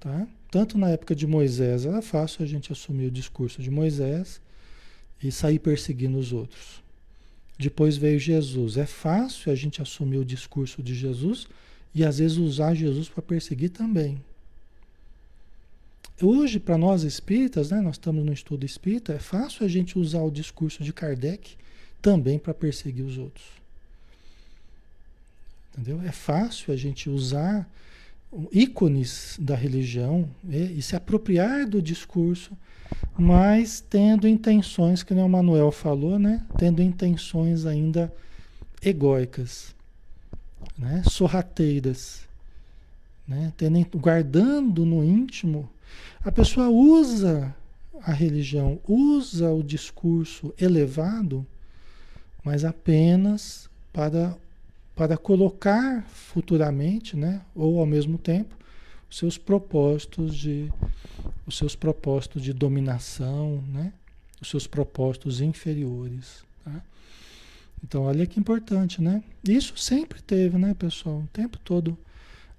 [0.00, 0.26] tá?
[0.50, 4.40] Tanto na época de Moisés era fácil a gente assumir o discurso de Moisés,
[5.22, 6.82] e sair perseguindo os outros.
[7.58, 8.76] Depois veio Jesus.
[8.76, 11.48] É fácil a gente assumir o discurso de Jesus
[11.94, 14.22] e às vezes usar Jesus para perseguir também.
[16.20, 20.22] Hoje, para nós espíritas, né, nós estamos no estudo espírita, é fácil a gente usar
[20.22, 21.56] o discurso de Kardec
[22.00, 23.44] também para perseguir os outros.
[25.72, 26.00] Entendeu?
[26.02, 27.68] É fácil a gente usar
[28.52, 32.56] ícones da religião e, e se apropriar do discurso
[33.18, 36.44] mas tendo intenções, que o Manuel falou, né?
[36.58, 38.12] Tendo intenções ainda
[38.82, 39.74] egóicas,
[40.76, 41.02] né?
[41.08, 42.28] sorrateiras,
[43.26, 43.52] né?
[43.56, 45.68] Tendo, guardando no íntimo,
[46.22, 47.54] a pessoa usa
[48.02, 51.46] a religião, usa o discurso elevado,
[52.44, 54.36] mas apenas para,
[54.96, 57.42] para colocar futuramente, né?
[57.54, 58.56] ou ao mesmo tempo,
[59.08, 60.72] os seus propósitos de
[61.46, 63.92] os seus propósitos de dominação, né?
[64.40, 66.44] os seus propósitos inferiores.
[66.64, 66.82] Tá?
[67.84, 69.22] Então, olha que importante, né?
[69.44, 71.18] Isso sempre teve, né, pessoal?
[71.18, 71.96] O tempo todo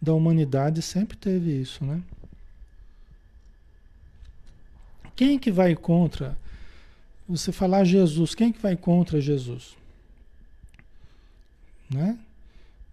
[0.02, 2.02] da humanidade sempre teve isso, né?
[5.16, 6.38] Quem que vai contra
[7.28, 9.76] você falar Jesus, quem que vai contra Jesus?
[11.90, 12.18] Né?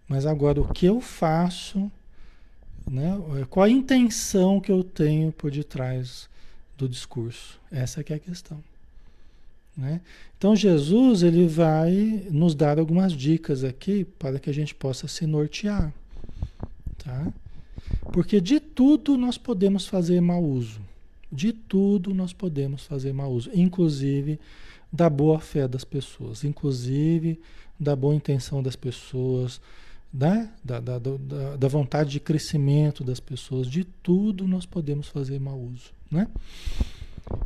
[0.07, 1.91] Mas agora o que eu faço,
[2.89, 3.17] né?
[3.49, 6.29] Qual a intenção que eu tenho por detrás
[6.77, 7.59] do discurso?
[7.71, 8.63] Essa é a questão.
[9.75, 9.99] Né?
[10.37, 15.25] Então Jesus ele vai nos dar algumas dicas aqui para que a gente possa se
[15.25, 15.93] nortear,
[16.97, 17.33] tá?
[18.13, 20.79] Porque de tudo nós podemos fazer mau uso,
[21.29, 24.39] de tudo nós podemos fazer mau uso, inclusive
[24.91, 27.37] da boa fé das pessoas, inclusive
[27.77, 29.59] da boa intenção das pessoas,
[30.17, 30.49] né?
[30.63, 35.59] da, da, da, da vontade de crescimento das pessoas, de tudo nós podemos fazer mau
[35.59, 36.27] uso, né?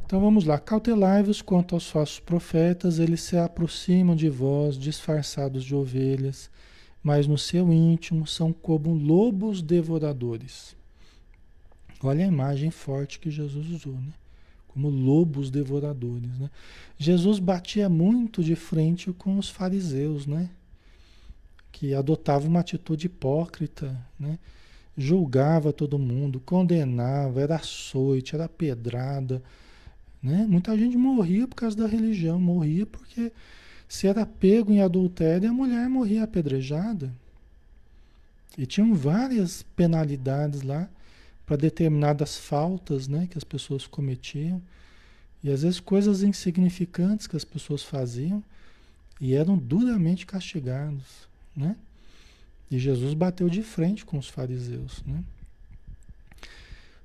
[0.05, 0.59] Então vamos lá.
[0.59, 6.49] Cautelai-vos quanto aos falsos profetas, eles se aproximam de vós disfarçados de ovelhas,
[7.01, 10.75] mas no seu íntimo são como lobos devoradores.
[12.03, 14.13] Olha a imagem forte que Jesus usou, né?
[14.67, 16.49] Como lobos devoradores, né?
[16.97, 20.49] Jesus batia muito de frente com os fariseus, né?
[21.71, 24.37] Que adotavam uma atitude hipócrita, né?
[24.97, 29.41] Julgava todo mundo, condenava, era açoite, era pedrada,
[30.21, 30.45] né?
[30.47, 33.31] Muita gente morria por causa da religião, morria porque
[33.87, 37.13] se era pego em adultério, a mulher morria apedrejada.
[38.57, 40.89] E tinham várias penalidades lá
[41.45, 44.61] para determinadas faltas né, que as pessoas cometiam.
[45.43, 48.43] E às vezes coisas insignificantes que as pessoas faziam
[49.19, 51.28] e eram duramente castigados.
[51.59, 51.75] Né?
[52.71, 55.03] E Jesus bateu de frente com os fariseus.
[55.05, 55.21] Né?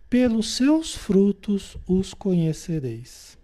[0.09, 3.37] Pelos seus frutos os conhecereis.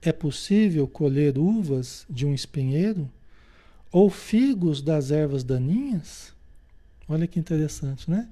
[0.00, 3.10] É possível colher uvas de um espinheiro
[3.92, 6.32] ou figos das ervas daninhas?
[7.06, 8.28] Olha que interessante, né?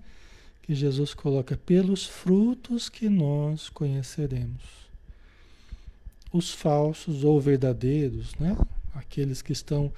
[0.62, 4.62] Que Jesus coloca pelos frutos que nós conheceremos.
[6.32, 8.57] Os falsos ou verdadeiros, né?
[8.95, 9.93] Aqueles que estão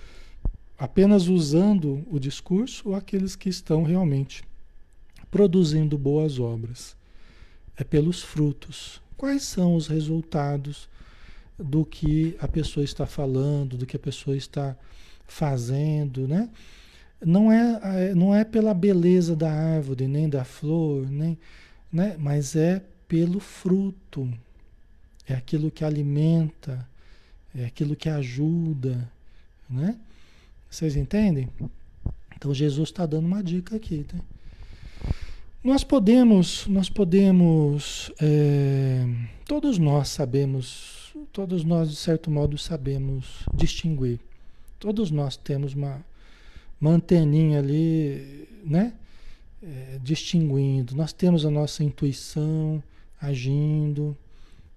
[0.79, 4.45] apenas usando o discurso ou aqueles que estão realmente
[5.31, 6.97] produzindo boas obras.
[7.77, 9.03] É pelos frutos.
[9.17, 10.89] Quais são os resultados
[11.59, 14.77] do que a pessoa está falando, do que a pessoa está
[15.27, 16.49] fazendo, né?
[17.25, 21.37] Não é, é não é pela beleza da árvore, nem da flor, nem,
[21.93, 22.17] né?
[22.19, 24.33] mas é pelo fruto.
[25.27, 26.89] É aquilo que alimenta,
[27.55, 29.11] é aquilo que ajuda,
[29.69, 29.99] né?
[30.71, 31.49] Vocês entendem?
[32.37, 34.21] Então Jesus está dando uma dica aqui, né?
[35.63, 39.05] Nós podemos, nós podemos, é,
[39.45, 44.21] todos nós sabemos, todos nós de certo modo sabemos distinguir.
[44.79, 46.05] Todos nós temos uma,
[46.81, 48.93] uma anteninha ali, né?
[49.61, 50.95] É, distinguindo.
[50.95, 52.81] Nós temos a nossa intuição
[53.21, 54.17] agindo,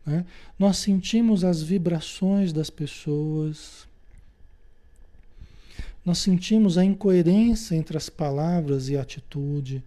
[0.03, 0.25] né?
[0.57, 3.87] Nós sentimos as vibrações das pessoas.
[6.03, 9.83] Nós sentimos a incoerência entre as palavras e a atitude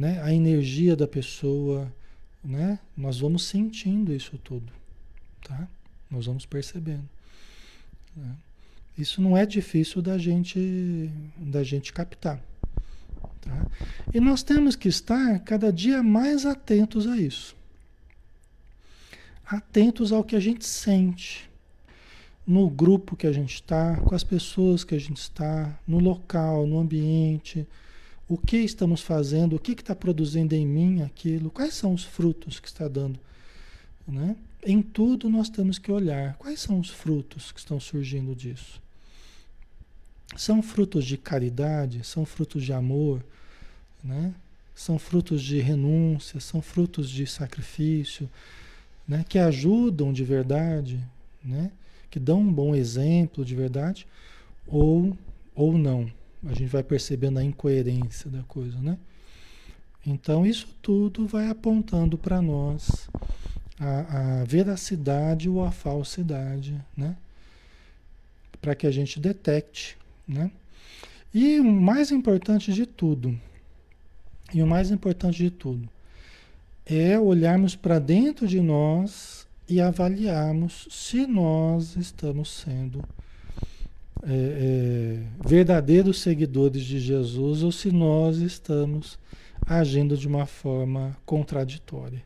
[0.00, 0.18] né?
[0.22, 1.92] a energia da pessoa,
[2.42, 2.78] né?
[2.96, 4.72] Nós vamos sentindo isso tudo,
[5.46, 5.68] tá?
[6.10, 7.06] Nós vamos percebendo.
[8.16, 8.34] Né?
[8.96, 12.42] Isso não é difícil da gente, da gente captar.
[13.42, 13.66] Tá?
[14.12, 17.54] E nós temos que estar cada dia mais atentos a isso.
[19.44, 21.49] Atentos ao que a gente sente.
[22.46, 26.66] No grupo que a gente está, com as pessoas que a gente está, no local,
[26.66, 27.66] no ambiente,
[28.30, 32.60] o que estamos fazendo, o que está produzindo em mim aquilo, quais são os frutos
[32.60, 33.18] que está dando.
[34.06, 34.36] Né?
[34.64, 38.80] Em tudo nós temos que olhar quais são os frutos que estão surgindo disso.
[40.36, 43.20] São frutos de caridade, são frutos de amor,
[44.02, 44.32] né?
[44.74, 48.30] são frutos de renúncia, são frutos de sacrifício,
[49.08, 49.24] né?
[49.28, 51.00] que ajudam de verdade,
[51.44, 51.72] né?
[52.10, 54.06] Que dão um bom exemplo de verdade,
[54.66, 55.16] ou,
[55.54, 56.10] ou não.
[56.44, 58.98] A gente vai percebendo a incoerência da coisa, né?
[60.06, 63.08] Então, isso tudo vai apontando para nós
[63.78, 67.16] a, a, veracidade ou a falsidade, né?
[68.60, 69.96] Para que a gente detecte,
[70.26, 70.50] né?
[71.32, 73.38] E o mais importante de tudo,
[74.52, 75.88] e o mais importante de tudo,
[76.84, 79.39] é olharmos para dentro de nós
[79.70, 83.04] e avaliarmos se nós estamos sendo
[84.24, 89.16] é, é, verdadeiros seguidores de Jesus ou se nós estamos
[89.64, 92.20] agindo de uma forma contraditória.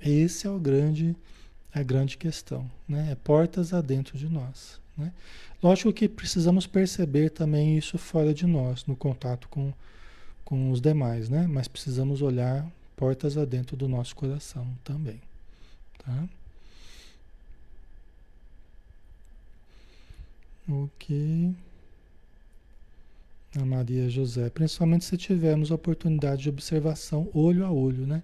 [0.00, 1.14] Esse é o grande,
[1.72, 3.12] a grande questão, né?
[3.12, 5.12] É portas adentro de nós, né?
[5.62, 9.72] Lógico que precisamos perceber também isso fora de nós, no contato com,
[10.44, 11.46] com os demais, né?
[11.48, 15.20] Mas precisamos olhar portas adentro do nosso coração também,
[16.04, 16.28] tá?
[20.68, 21.54] Ok.
[23.56, 24.50] A Maria José.
[24.50, 28.22] Principalmente se tivermos oportunidade de observação olho a olho, né?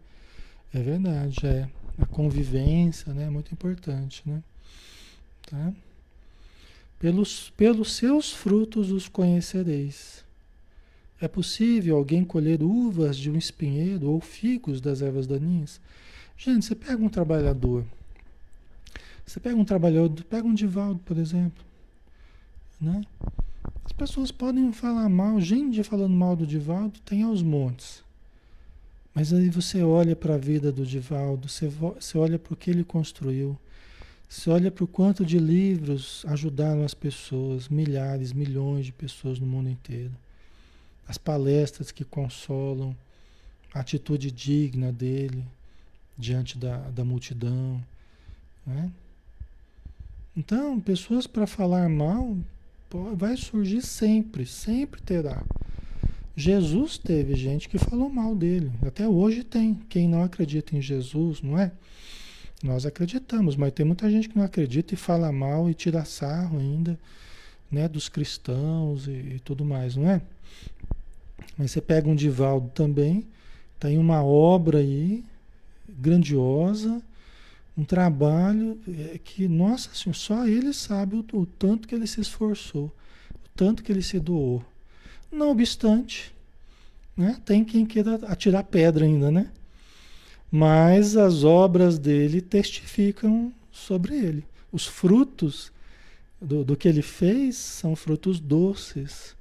[0.72, 1.68] É verdade, é.
[1.98, 3.24] A convivência, né?
[3.24, 4.42] É muito importante, né?
[5.48, 5.72] Tá?
[6.98, 10.24] Pelos, pelos seus frutos os conhecereis.
[11.20, 15.80] É possível alguém colher uvas de um espinheiro ou figos das ervas daninhas?
[16.36, 17.84] Gente, você pega um trabalhador,
[19.24, 21.64] você pega um trabalhador, pega um Divaldo, por exemplo,
[22.80, 23.02] né?
[23.84, 28.02] As pessoas podem falar mal, gente falando mal do Divaldo tem aos montes.
[29.14, 32.70] Mas aí você olha para a vida do Divaldo, você, você olha para o que
[32.70, 33.56] ele construiu,
[34.28, 39.46] você olha para o quanto de livros ajudaram as pessoas, milhares, milhões de pessoas no
[39.46, 40.10] mundo inteiro.
[41.06, 42.96] As palestras que consolam,
[43.72, 45.44] a atitude digna dele
[46.18, 47.80] diante da, da multidão.
[48.66, 48.90] Né?
[50.36, 52.36] Então, pessoas para falar mal
[53.14, 55.42] vai surgir sempre, sempre terá.
[56.36, 59.74] Jesus teve gente que falou mal dele, até hoje tem.
[59.88, 61.72] Quem não acredita em Jesus, não é?
[62.62, 66.58] Nós acreditamos, mas tem muita gente que não acredita e fala mal e tira sarro
[66.58, 66.98] ainda,
[67.70, 70.22] né, dos cristãos e, e tudo mais, não é?
[71.56, 73.26] Mas você pega um Divaldo também,
[73.78, 75.22] tem uma obra aí
[75.88, 77.02] grandiosa,
[77.76, 82.20] um trabalho é, que, nossa senhora, só ele sabe o, o tanto que ele se
[82.20, 82.86] esforçou,
[83.34, 84.64] o tanto que ele se doou.
[85.30, 86.32] Não obstante,
[87.16, 89.50] né, tem quem queira atirar pedra ainda, né?
[90.56, 94.44] mas as obras dele testificam sobre ele.
[94.70, 95.72] Os frutos
[96.40, 99.34] do, do que ele fez são frutos doces.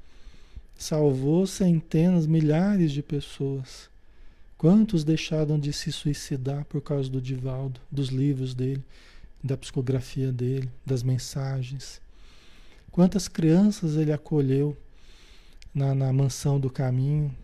[0.75, 3.91] Salvou centenas, milhares de pessoas.
[4.63, 8.81] Quantos deixaram de se suicidar por causa do Divaldo, dos livros dele,
[9.43, 11.99] da psicografia dele, das mensagens?
[12.89, 14.77] Quantas crianças ele acolheu
[15.75, 17.35] na, na mansão do caminho?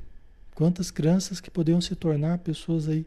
[0.56, 3.06] Quantas crianças que podiam se tornar pessoas aí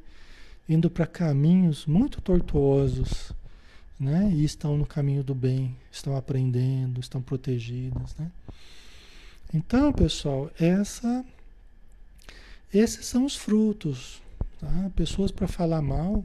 [0.68, 3.32] indo para caminhos muito tortuosos,
[3.98, 4.30] né?
[4.30, 8.30] E estão no caminho do bem, estão aprendendo, estão protegidas, né?
[9.54, 11.24] Então, pessoal, essa,
[12.72, 14.20] esses são os frutos.
[14.58, 14.90] Tá?
[14.94, 16.24] Pessoas para falar mal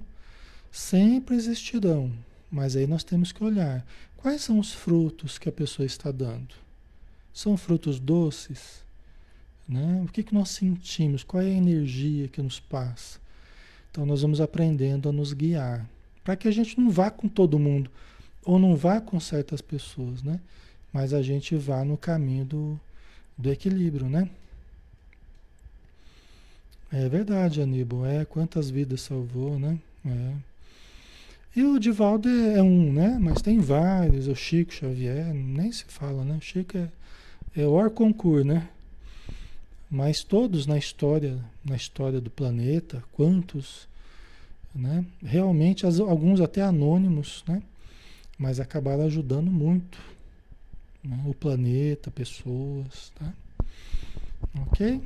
[0.71, 2.11] sempre existirão,
[2.51, 3.85] mas aí nós temos que olhar
[4.15, 6.53] quais são os frutos que a pessoa está dando.
[7.33, 8.83] São frutos doces?
[9.67, 10.01] Né?
[10.05, 11.23] O que, que nós sentimos?
[11.23, 13.19] Qual é a energia que nos passa?
[13.91, 15.87] Então nós vamos aprendendo a nos guiar,
[16.23, 17.89] para que a gente não vá com todo mundo
[18.45, 20.39] ou não vá com certas pessoas, né?
[20.93, 22.79] Mas a gente vá no caminho do,
[23.37, 24.29] do equilíbrio, né?
[26.91, 28.05] É verdade, Aníbal.
[28.05, 29.77] É, quantas vidas salvou, né?
[30.05, 30.33] É.
[31.55, 33.17] E o Divaldo é, é, um, né?
[33.19, 34.27] Mas tem vários.
[34.27, 36.37] O Chico Xavier, nem se fala, né?
[36.37, 36.89] O Chico é,
[37.55, 38.69] é o Arconcur, né?
[39.89, 43.87] mas todos na história, na história do planeta, quantos,
[44.75, 45.05] né?
[45.23, 47.61] Realmente, alguns até anônimos, né?
[48.37, 49.97] Mas acabaram ajudando muito
[51.03, 51.19] né?
[51.25, 53.33] o planeta, pessoas, tá?
[54.67, 55.01] Ok?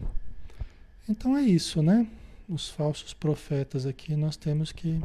[1.07, 2.07] Então é isso, né?
[2.47, 4.99] Os falsos profetas aqui nós temos que.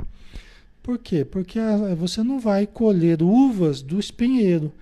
[0.83, 1.25] Por quê?
[1.25, 1.59] Porque
[1.97, 4.73] você não vai colher uvas do espinheiro.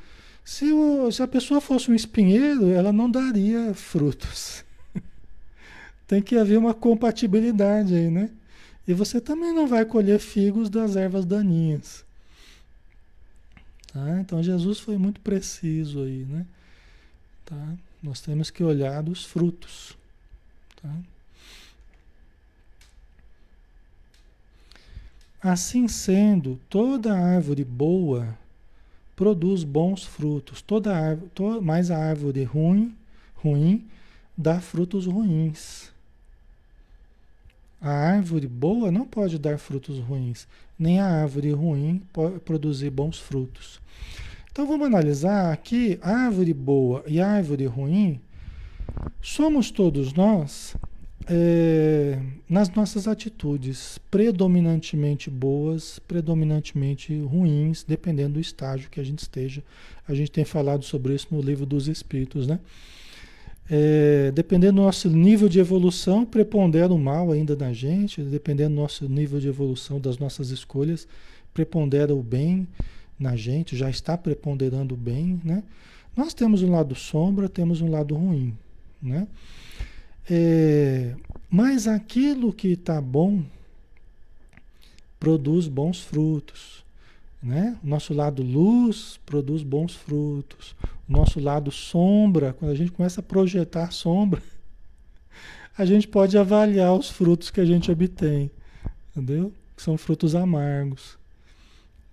[0.44, 4.62] Se, o, se a pessoa fosse um espinheiro, ela não daria frutos.
[6.06, 8.30] Tem que haver uma compatibilidade aí, né?
[8.86, 12.04] E você também não vai colher figos das ervas daninhas.
[13.90, 14.20] Tá?
[14.20, 16.44] Então Jesus foi muito preciso aí, né?
[17.46, 17.74] Tá?
[18.02, 19.96] Nós temos que olhar dos frutos.
[20.84, 20.94] Tá?
[25.42, 28.36] Assim sendo, toda árvore boa
[29.16, 30.60] produz bons frutos.
[30.60, 32.94] Toda árvore, to, mais a árvore ruim,
[33.34, 33.86] ruim
[34.36, 35.90] dá frutos ruins.
[37.80, 40.46] A árvore boa não pode dar frutos ruins,
[40.78, 43.80] nem a árvore ruim pode produzir bons frutos.
[44.50, 48.20] Então vamos analisar aqui árvore boa e árvore ruim.
[49.20, 50.76] Somos todos nós
[51.26, 52.18] é,
[52.48, 59.62] nas nossas atitudes, predominantemente boas, predominantemente ruins, dependendo do estágio que a gente esteja.
[60.06, 62.60] A gente tem falado sobre isso no livro dos Espíritos, né?
[63.70, 68.80] É, dependendo do nosso nível de evolução, prepondera o mal ainda na gente, dependendo do
[68.82, 71.08] nosso nível de evolução das nossas escolhas,
[71.54, 72.68] prepondera o bem
[73.18, 75.62] na gente, já está preponderando o bem, né?
[76.14, 78.54] Nós temos um lado sombra, temos um lado ruim,
[79.04, 79.28] né?
[80.28, 81.14] É,
[81.50, 83.44] mas aquilo que está bom
[85.20, 86.82] produz bons frutos,
[87.42, 87.78] Né?
[87.84, 90.74] O nosso lado luz produz bons frutos.
[91.06, 94.42] O nosso lado sombra, quando a gente começa a projetar sombra,
[95.76, 98.50] a gente pode avaliar os frutos que a gente obtém.
[99.10, 99.52] Entendeu?
[99.76, 101.18] São frutos amargos.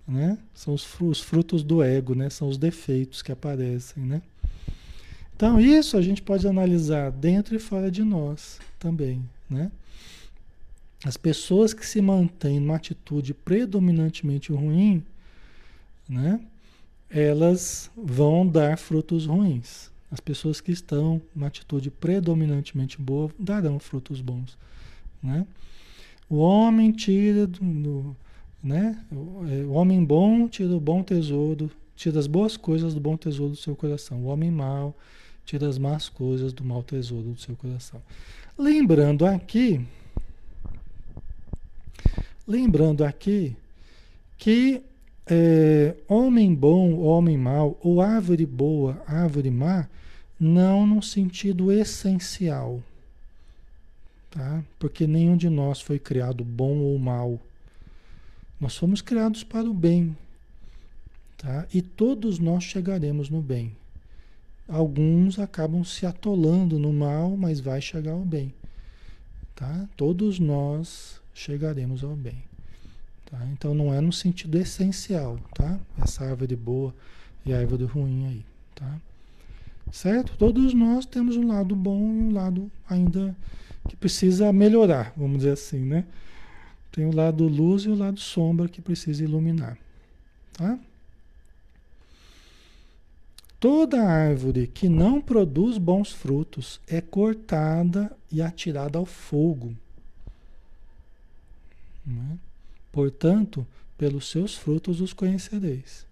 [0.06, 0.36] Né?
[0.54, 2.28] São os frutos do ego, né?
[2.28, 4.20] São os defeitos que aparecem, né?
[5.42, 9.72] Então, isso a gente pode analisar dentro e fora de nós também, né?
[11.04, 15.02] As pessoas que se mantêm numa atitude predominantemente ruim,
[16.08, 16.40] né?
[17.10, 19.90] Elas vão dar frutos ruins.
[20.12, 24.56] As pessoas que estão numa atitude predominantemente boa darão frutos bons,
[25.20, 25.44] né?
[26.30, 28.16] O homem tira do, do
[28.62, 28.96] né?
[29.10, 33.54] O, é, homem bom tira o bom tesouro, tira as boas coisas do bom tesouro
[33.54, 34.22] do seu coração.
[34.22, 34.94] O homem mau
[35.44, 38.00] tira as más coisas do mau tesouro do seu coração.
[38.58, 39.84] Lembrando aqui,
[42.46, 43.56] lembrando aqui
[44.38, 44.82] que
[45.26, 49.88] é, homem bom, homem mau, ou árvore boa, árvore má,
[50.38, 52.82] não no sentido essencial,
[54.30, 54.64] tá?
[54.78, 57.40] Porque nenhum de nós foi criado bom ou mal.
[58.60, 60.16] Nós fomos criados para o bem,
[61.38, 61.66] tá?
[61.72, 63.76] E todos nós chegaremos no bem.
[64.72, 68.54] Alguns acabam se atolando no mal, mas vai chegar ao bem,
[69.54, 69.86] tá?
[69.98, 72.42] Todos nós chegaremos ao bem.
[73.26, 73.38] Tá?
[73.52, 75.78] Então não é no sentido essencial, tá?
[76.00, 76.94] Essa árvore boa
[77.44, 78.98] e a árvore ruim aí, tá?
[79.90, 80.38] Certo?
[80.38, 83.36] Todos nós temos um lado bom e um lado ainda
[83.86, 86.06] que precisa melhorar, vamos dizer assim, né?
[86.90, 89.76] Tem o lado luz e o lado sombra que precisa iluminar,
[90.54, 90.78] tá?
[93.62, 99.72] Toda árvore que não produz bons frutos é cortada e atirada ao fogo.
[102.04, 102.38] Né?
[102.90, 103.64] Portanto,
[103.96, 106.04] pelos seus frutos os conhecereis.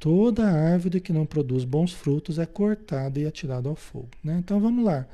[0.00, 4.08] Toda árvore que não produz bons frutos é cortada e atirada ao fogo.
[4.24, 4.36] Né?
[4.40, 5.06] Então vamos lá.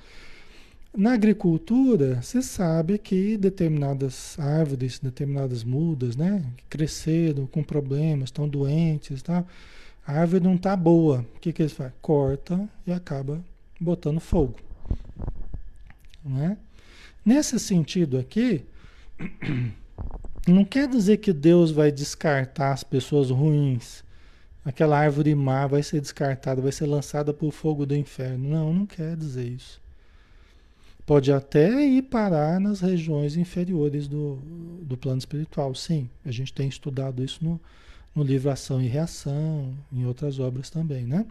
[0.96, 9.20] Na agricultura, se sabe que determinadas árvores, determinadas mudas, né, cresceram com problemas, estão doentes,
[9.20, 9.44] tá?
[10.06, 11.26] A árvore não está boa.
[11.36, 11.94] O que, que eles fazem?
[12.00, 13.42] Corta e acaba
[13.80, 14.56] botando fogo.
[16.24, 16.56] Né?
[17.24, 18.64] Nesse sentido aqui,
[20.46, 24.02] Não quer dizer que Deus vai descartar as pessoas ruins.
[24.64, 28.48] Aquela árvore má vai ser descartada, vai ser lançada para o fogo do inferno.
[28.48, 29.80] Não, não quer dizer isso.
[31.06, 34.36] Pode até ir parar nas regiões inferiores do,
[34.82, 36.10] do plano espiritual, sim.
[36.24, 37.60] A gente tem estudado isso no,
[38.14, 41.26] no livro Ação e Reação, em outras obras também, né?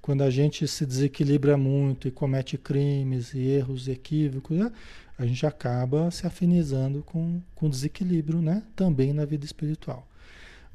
[0.00, 4.70] Quando a gente se desequilibra muito e comete crimes e erros equívocos, né?
[5.18, 8.62] a gente acaba se afinizando com, com desequilíbrio, né?
[8.74, 10.06] Também na vida espiritual.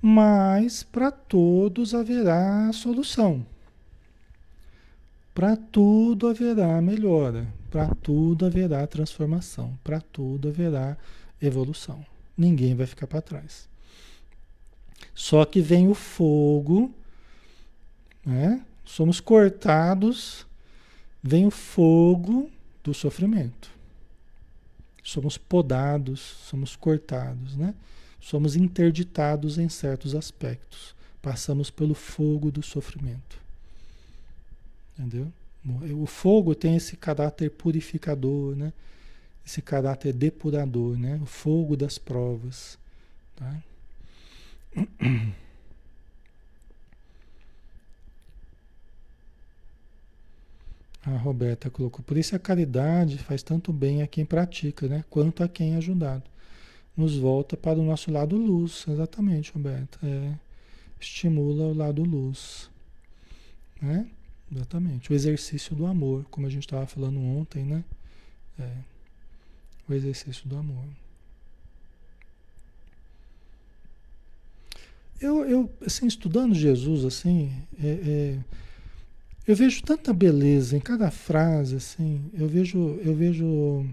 [0.02, 3.46] Mas para todos haverá solução.
[5.34, 10.98] Para tudo haverá melhora, para tudo haverá transformação, para tudo haverá
[11.42, 12.06] evolução.
[12.38, 13.69] Ninguém vai ficar para trás.
[15.20, 16.90] Só que vem o fogo,
[18.26, 18.66] né?
[18.86, 20.48] Somos cortados,
[21.22, 22.50] vem o fogo
[22.82, 23.70] do sofrimento.
[25.04, 27.76] Somos podados, somos cortados, né?
[28.22, 30.96] Somos interditados em certos aspectos.
[31.22, 33.42] Passamos pelo fogo do sofrimento.
[34.98, 35.30] Entendeu?
[36.02, 38.72] O fogo tem esse caráter purificador, né?
[39.46, 41.20] Esse caráter depurador, né?
[41.22, 42.80] O fogo das provas,
[43.36, 43.62] tá?
[51.06, 52.04] A Roberta colocou.
[52.04, 55.04] Por isso a caridade faz tanto bem a quem pratica, né?
[55.10, 56.24] Quanto a quem é ajudado.
[56.96, 59.98] Nos volta para o nosso lado luz, exatamente, Roberta.
[60.04, 60.34] É,
[61.00, 62.70] estimula o lado luz,
[63.82, 64.08] né?
[64.54, 65.12] Exatamente.
[65.12, 67.84] O exercício do amor, como a gente estava falando ontem, né?
[68.60, 68.72] É,
[69.88, 70.86] o exercício do amor.
[75.22, 77.52] Eu, eu assim, estudando Jesus, assim,
[77.82, 78.38] é, é
[79.50, 83.84] eu vejo tanta beleza em cada frase, assim, eu vejo, eu vejo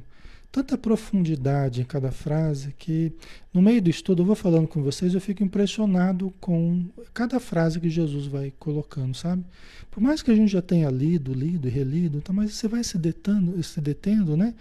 [0.52, 3.10] tanta profundidade em cada frase que
[3.54, 7.80] no meio do estudo eu vou falando com vocês, eu fico impressionado com cada frase
[7.80, 9.44] que Jesus vai colocando, sabe?
[9.90, 12.84] Por mais que a gente já tenha lido, lido e relido, tá, mas você vai
[12.84, 14.54] se detendo, se detendo, né?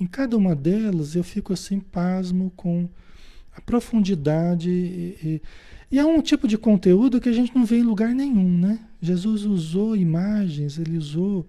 [0.00, 2.88] Em cada uma delas eu fico assim pasmo com
[3.54, 5.42] a profundidade e, e
[5.90, 8.78] e é um tipo de conteúdo que a gente não vê em lugar nenhum, né?
[9.00, 11.46] Jesus usou imagens, ele usou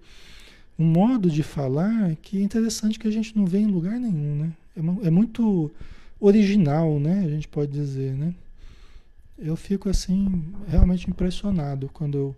[0.78, 4.36] um modo de falar que é interessante que a gente não vê em lugar nenhum,
[4.36, 4.52] né?
[4.76, 5.70] É, é muito
[6.18, 7.24] original, né?
[7.24, 8.34] A gente pode dizer, né?
[9.38, 12.36] eu fico assim realmente impressionado quando eu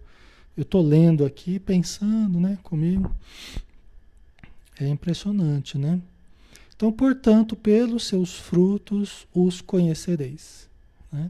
[0.56, 3.12] eu estou lendo aqui, pensando, né, comigo.
[4.78, 6.00] É impressionante, né?
[6.76, 10.68] Então, portanto, pelos seus frutos os conhecereis.
[11.12, 11.28] Né?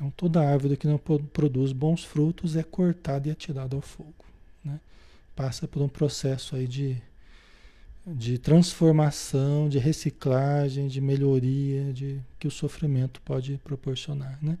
[0.00, 4.24] Então, toda árvore que não produz bons frutos é cortada e atirada ao fogo.
[4.64, 4.80] Né?
[5.36, 6.96] Passa por um processo aí de,
[8.06, 14.38] de transformação, de reciclagem, de melhoria, de que o sofrimento pode proporcionar.
[14.40, 14.56] Né?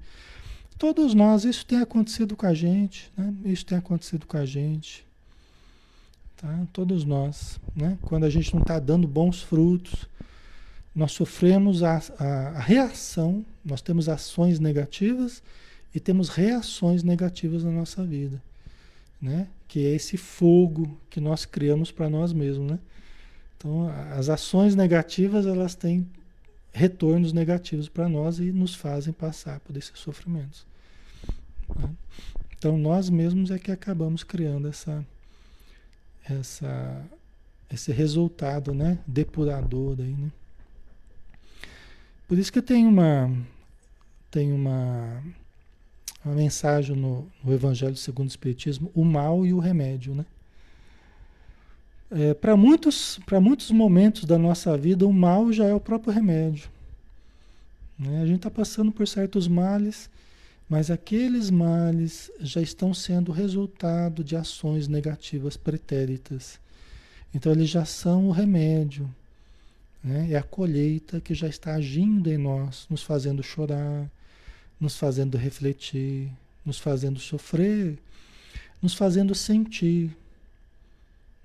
[0.76, 3.34] Todos nós, isso tem acontecido com a gente, né?
[3.46, 5.06] isso tem acontecido com a gente.
[6.36, 6.66] Tá?
[6.70, 7.96] Todos nós, né?
[8.02, 10.06] quando a gente não está dando bons frutos,
[10.94, 15.42] nós sofremos a, a, a, reação, nós temos ações negativas
[15.94, 18.42] e temos reações negativas na nossa vida,
[19.20, 19.48] né?
[19.68, 22.78] Que é esse fogo que nós criamos para nós mesmos, né?
[23.56, 26.08] Então, as ações negativas, elas têm
[26.72, 30.66] retornos negativos para nós e nos fazem passar por esses sofrimentos.
[31.76, 31.90] Né?
[32.56, 35.06] Então, nós mesmos é que acabamos criando essa,
[36.28, 37.04] essa,
[37.70, 38.98] esse resultado, né?
[39.06, 40.30] Depurador aí, né?
[42.30, 43.28] Por isso que tem uma,
[44.30, 45.20] tem uma,
[46.24, 50.24] uma mensagem no, no Evangelho segundo o Espiritismo, o mal e o remédio, né?
[52.08, 56.70] É, para muitos, muitos momentos da nossa vida, o mal já é o próprio remédio.
[57.98, 58.22] Né?
[58.22, 60.08] A gente está passando por certos males,
[60.68, 66.60] mas aqueles males já estão sendo resultado de ações negativas pretéritas.
[67.34, 69.12] Então, eles já são o remédio.
[70.02, 70.32] Né?
[70.32, 74.10] É a colheita que já está agindo em nós, nos fazendo chorar,
[74.80, 76.30] nos fazendo refletir,
[76.64, 77.98] nos fazendo sofrer,
[78.80, 80.16] nos fazendo sentir.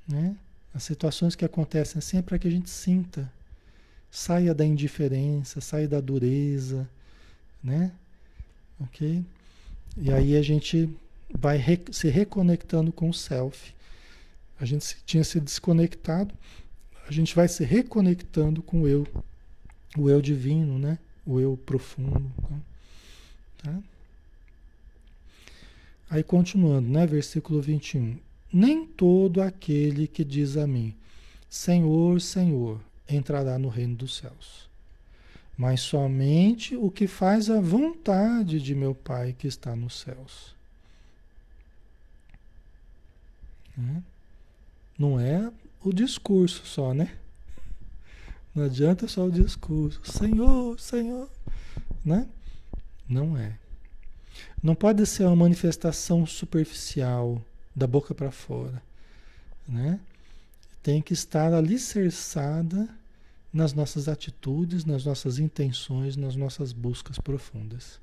[0.08, 0.36] Né?
[0.74, 3.32] As situações que acontecem assim é para que a gente sinta,
[4.10, 6.88] saia da indiferença, saia da dureza,
[7.64, 7.92] né?
[8.80, 9.24] Ok?
[9.98, 10.90] E aí a gente
[11.30, 13.74] vai se reconectando com o self.
[14.60, 16.34] A gente tinha se desconectado
[17.08, 19.08] a gente vai se reconectando com o eu,
[19.98, 20.98] o eu divino, né?
[21.26, 22.32] O eu profundo.
[22.42, 22.60] Tá?
[23.64, 23.80] tá?
[26.10, 27.06] Aí continuando, né?
[27.06, 28.18] Versículo 21.
[28.52, 30.96] Nem todo aquele que diz a mim,
[31.50, 34.68] Senhor, Senhor, entrará no reino dos céus,
[35.58, 40.56] mas somente o que faz a vontade de meu Pai que está nos céus.
[43.78, 44.02] Né?
[44.98, 45.52] Não é
[45.90, 47.16] o discurso só, né?
[48.54, 50.02] Não adianta só o discurso.
[50.04, 51.30] Senhor, Senhor,
[52.04, 52.28] né?
[53.08, 53.58] Não é.
[54.62, 57.42] Não pode ser uma manifestação superficial
[57.76, 58.82] da boca para fora,
[59.68, 60.00] né?
[60.82, 62.88] Tem que estar alicerçada
[63.52, 68.00] nas nossas atitudes, nas nossas intenções, nas nossas buscas profundas.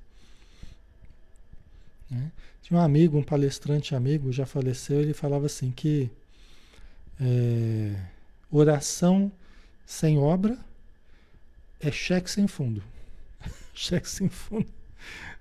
[2.10, 2.30] Né?
[2.62, 6.10] Tinha um amigo, um palestrante amigo, já faleceu, ele falava assim que
[7.22, 7.94] é,
[8.50, 9.30] oração
[9.86, 10.58] sem obra
[11.80, 12.82] é cheque sem fundo.
[13.72, 14.66] cheque sem fundo.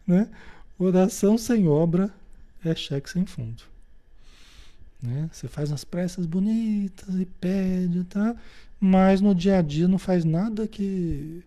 [0.05, 0.29] Né?
[0.77, 2.13] Oração sem obra
[2.63, 3.63] é cheque sem fundo.
[5.01, 5.29] Né?
[5.31, 8.35] Você faz umas preces bonitas e pede, tá?
[8.81, 11.43] mas no dia a dia não faz nada que,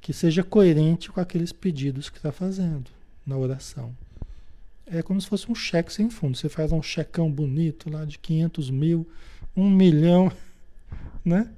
[0.00, 2.90] que seja coerente com aqueles pedidos que está fazendo
[3.26, 3.94] na oração.
[4.86, 6.38] É como se fosse um cheque sem fundo.
[6.38, 9.06] Você faz um checão bonito lá de 500 mil,
[9.58, 10.30] um milhão,
[11.24, 11.50] né?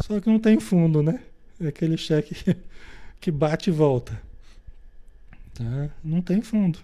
[0.00, 1.22] Só que não tem fundo, né?
[1.60, 2.34] É aquele cheque
[3.20, 4.20] que bate e volta.
[5.52, 5.90] Tá?
[6.02, 6.78] Não tem fundo.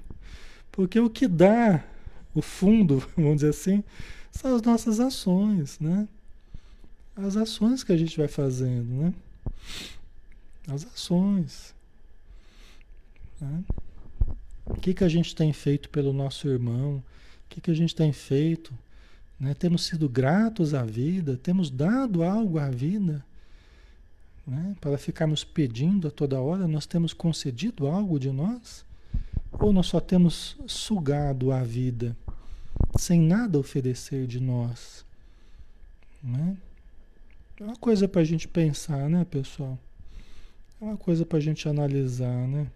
[0.71, 1.83] Porque o que dá
[2.35, 3.83] o fundo, vamos dizer assim,
[4.31, 6.07] são as nossas ações, né?
[7.17, 9.15] As ações que a gente vai fazendo, né?
[10.69, 11.75] As ações.
[13.41, 13.65] Né?
[14.67, 16.97] O que, que a gente tem feito pelo nosso irmão?
[16.97, 18.73] O que, que a gente tem feito
[19.39, 19.55] né?
[19.55, 23.25] Temos sido gratos à vida, temos dado algo à vida.
[24.47, 24.75] Né?
[24.81, 28.85] Para ficarmos pedindo a toda hora, nós temos concedido algo de nós?
[29.53, 32.17] Ou nós só temos sugado a vida,
[32.99, 35.05] sem nada oferecer de nós?
[36.23, 36.57] Né?
[37.61, 39.79] É uma coisa para a gente pensar, né, pessoal?
[40.81, 42.69] É uma coisa para a gente analisar, né?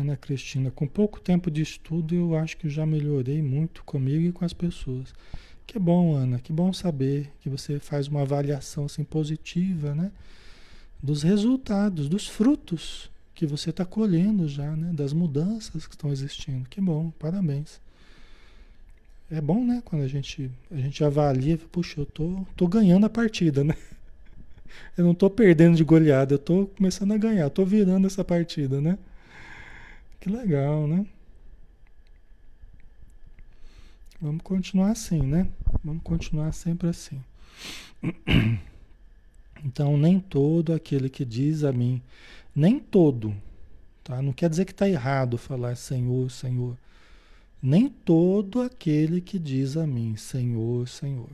[0.00, 4.32] Ana Cristina, com pouco tempo de estudo, eu acho que já melhorei muito comigo e
[4.32, 5.12] com as pessoas.
[5.66, 10.10] Que bom, Ana, que bom saber que você faz uma avaliação assim positiva, né?
[11.02, 14.92] Dos resultados, dos frutos que você está colhendo já, né?
[14.92, 16.68] Das mudanças que estão existindo.
[16.68, 17.80] Que bom, parabéns.
[19.30, 19.82] É bom, né?
[19.84, 23.76] Quando a gente, a gente avalia, puxa, eu tô, tô ganhando a partida, né?
[24.96, 28.80] Eu não estou perdendo de goleada, eu estou começando a ganhar, estou virando essa partida,
[28.80, 28.96] né?
[30.20, 31.06] Que legal, né?
[34.20, 35.48] Vamos continuar assim, né?
[35.82, 37.22] Vamos continuar sempre assim.
[39.62, 42.00] Então, nem todo aquele que diz a mim,
[42.56, 43.36] nem todo,
[44.02, 44.22] tá?
[44.22, 46.78] Não quer dizer que está errado falar Senhor, Senhor.
[47.62, 51.28] Nem todo aquele que diz a mim, Senhor, Senhor.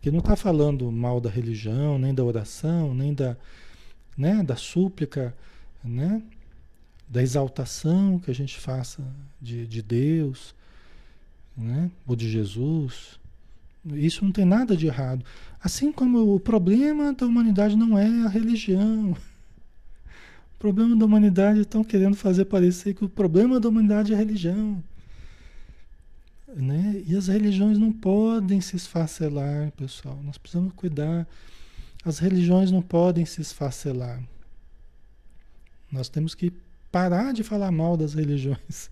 [0.00, 3.36] Que não está falando mal da religião, nem da oração, nem da,
[4.16, 5.34] né, da súplica,
[5.84, 6.22] né,
[7.08, 9.02] da exaltação que a gente faça
[9.40, 10.54] de, de Deus,
[11.56, 13.18] né, ou de Jesus.
[13.94, 15.24] Isso não tem nada de errado.
[15.60, 19.12] Assim como o problema da humanidade não é a religião.
[19.12, 24.18] O problema da humanidade estão querendo fazer parecer que o problema da humanidade é a
[24.18, 24.82] religião.
[26.48, 27.02] Né?
[27.06, 30.18] E as religiões não podem se esfacelar, pessoal.
[30.22, 31.26] Nós precisamos cuidar.
[32.04, 34.22] As religiões não podem se esfacelar.
[35.90, 36.52] Nós temos que
[36.90, 38.90] parar de falar mal das religiões.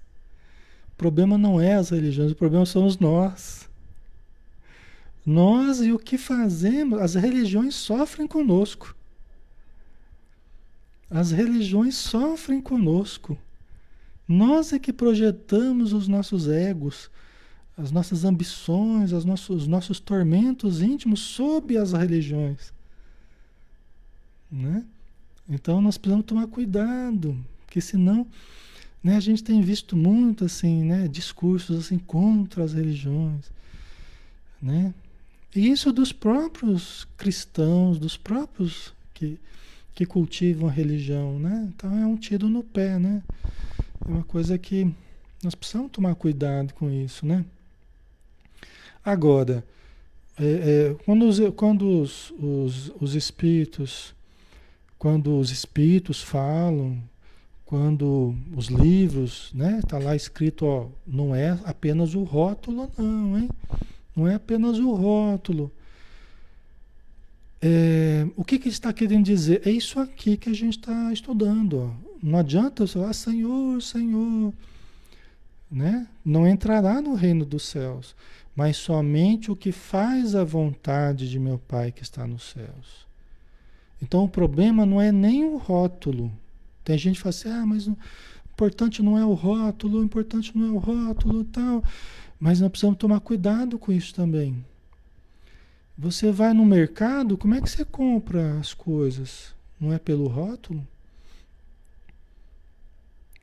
[0.93, 3.69] O problema não é as religiões, o problema somos nós.
[5.25, 8.95] Nós e o que fazemos, as religiões sofrem conosco.
[11.11, 13.37] As religiões sofrem conosco.
[14.27, 17.11] Nós é que projetamos os nossos egos,
[17.77, 22.73] as nossas ambições, os nossos, os nossos tormentos íntimos sob as religiões.
[24.51, 24.85] Né?
[25.49, 27.37] Então nós precisamos tomar cuidado,
[27.77, 28.27] porque senão
[29.05, 33.53] né, a gente tem visto muito assim, né, discursos assim contra as religiões.
[34.63, 34.95] Né?
[35.55, 39.39] E isso dos próprios cristãos, dos próprios que,
[39.95, 41.39] que cultivam a religião.
[41.39, 41.71] Né?
[41.77, 42.99] Então é um tiro no pé.
[42.99, 43.23] Né?
[44.03, 44.91] É uma coisa que
[45.43, 47.27] nós precisamos tomar cuidado com isso.
[47.27, 47.45] Né?
[49.05, 49.63] Agora,
[50.39, 54.15] é, é, quando, os, quando os, os, os espíritos,
[54.99, 56.99] quando os espíritos falam,
[57.67, 63.51] quando os livros, né, tá lá escrito, ó, não é apenas o rótulo, não, hein?
[64.15, 65.71] Não é apenas o rótulo.
[67.61, 69.61] É, o que, que está querendo dizer?
[69.67, 71.79] É isso aqui que a gente está estudando.
[71.79, 71.91] Ó.
[72.23, 74.55] Não adianta você falar, Senhor, Senhor.
[75.71, 76.07] Né?
[76.25, 78.15] Não entrará no reino dos céus
[78.57, 83.07] mas somente o que faz a vontade de meu Pai que está nos céus.
[84.01, 86.33] Então o problema não é nem o rótulo.
[86.87, 87.99] Tem gente que fala assim, ah, mas o
[88.53, 91.83] importante não é o rótulo, o importante não é o rótulo tal.
[92.39, 94.65] Mas nós precisamos tomar cuidado com isso também.
[95.99, 99.53] Você vai no mercado, como é que você compra as coisas?
[99.81, 100.87] Não é pelo rótulo?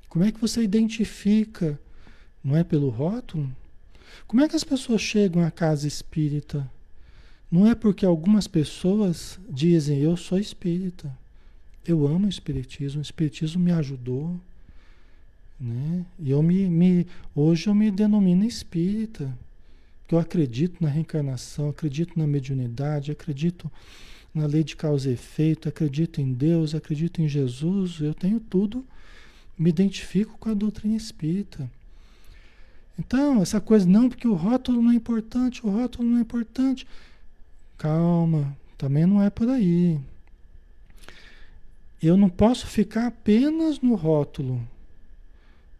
[0.07, 1.77] Como é que você identifica?
[2.41, 3.53] Não é pelo rótulo?
[4.25, 6.65] Como é que as pessoas chegam à casa espírita?
[7.51, 11.13] Não é porque algumas pessoas dizem eu sou espírita,
[11.85, 14.39] eu amo o espiritismo, o espiritismo me ajudou,
[15.59, 16.05] né?
[16.19, 19.37] E eu me, me hoje eu me denomino espírita,
[20.11, 23.71] eu acredito na reencarnação, acredito na mediunidade, acredito
[24.33, 28.85] na lei de causa e efeito, acredito em Deus, acredito em Jesus, eu tenho tudo,
[29.57, 31.69] me identifico com a doutrina espírita.
[32.97, 36.85] Então, essa coisa, não, porque o rótulo não é importante, o rótulo não é importante.
[37.77, 39.99] Calma, também não é por aí.
[42.05, 44.61] Eu não posso ficar apenas no rótulo.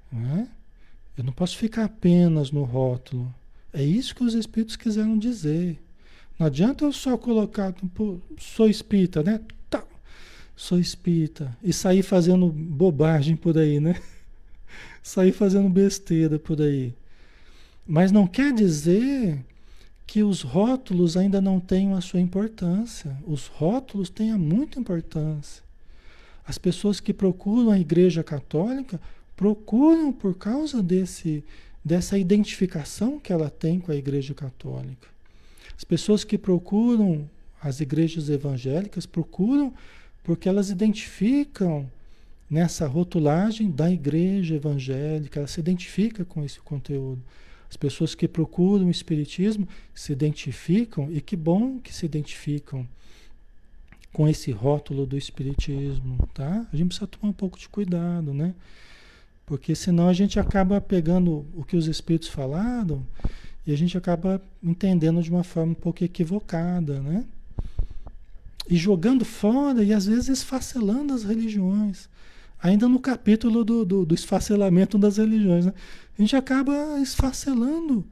[0.10, 0.48] Né?
[1.18, 3.34] Eu não posso ficar apenas no rótulo.
[3.74, 5.78] É isso que os espíritos quiseram dizer.
[6.40, 7.76] Não adianta eu só colocar,
[8.40, 9.42] sou espírita, né?
[9.70, 9.84] Tá,
[10.56, 11.58] sou espírita.
[11.62, 14.02] E sair fazendo bobagem por aí, né?
[15.04, 16.94] sair fazendo besteira por aí.
[17.86, 19.44] Mas não quer dizer
[20.08, 23.18] que os rótulos ainda não tenham a sua importância.
[23.28, 25.62] Os rótulos têm muita importância.
[26.46, 29.00] As pessoas que procuram a Igreja Católica
[29.36, 31.44] procuram por causa desse,
[31.84, 35.08] dessa identificação que ela tem com a Igreja Católica.
[35.76, 37.30] As pessoas que procuram
[37.62, 39.74] as igrejas evangélicas procuram
[40.22, 41.90] porque elas identificam
[42.50, 47.22] nessa rotulagem da igreja evangélica, ela se identifica com esse conteúdo.
[47.70, 52.88] As pessoas que procuram o Espiritismo se identificam, e que bom que se identificam
[54.14, 56.68] com esse rótulo do Espiritismo, tá?
[56.72, 58.54] A gente precisa tomar um pouco de cuidado, né?
[59.44, 63.04] Porque senão a gente acaba pegando o que os Espíritos falaram
[63.66, 67.26] e a gente acaba entendendo de uma forma um pouco equivocada, né?
[68.70, 72.08] E jogando fora e às vezes esfacelando as religiões.
[72.62, 75.74] Ainda no capítulo do, do, do esfacelamento das religiões, né?
[76.18, 78.06] a gente acaba esfacelando.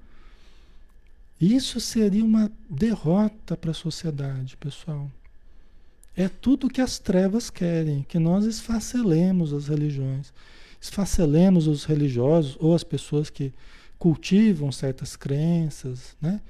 [1.40, 5.10] Isso seria uma derrota para a sociedade, pessoal.
[6.16, 10.34] É tudo que as trevas querem, que nós esfacelemos as religiões,
[10.80, 13.54] esfacelemos os religiosos ou as pessoas que
[13.98, 16.42] cultivam certas crenças, né?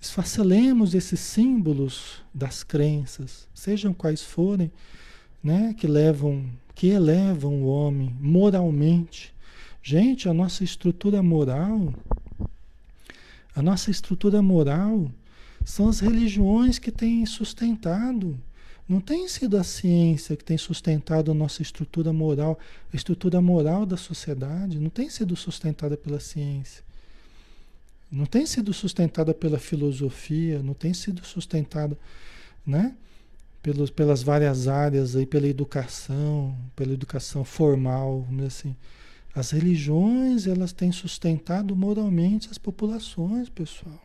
[0.00, 4.70] Esfacelemos esses símbolos das crenças, sejam quais forem,
[5.42, 9.34] né, que levam, que elevam o homem moralmente.
[9.82, 11.92] Gente, a nossa estrutura moral,
[13.56, 15.10] a nossa estrutura moral
[15.64, 18.38] são as religiões que têm sustentado.
[18.88, 22.58] Não tem sido a ciência que tem sustentado a nossa estrutura moral,
[22.90, 26.82] a estrutura moral da sociedade, não tem sido sustentada pela ciência.
[28.10, 31.98] Não tem sido sustentada pela filosofia, não tem sido sustentada,
[32.66, 32.96] né?
[33.62, 38.74] Pelos, pelas várias áreas aí, pela educação, pela educação formal, assim.
[39.34, 44.02] As religiões, elas têm sustentado moralmente as populações, pessoal.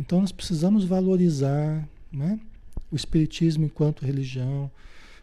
[0.00, 2.40] Então nós precisamos valorizar, né?
[2.94, 4.70] O espiritismo enquanto religião,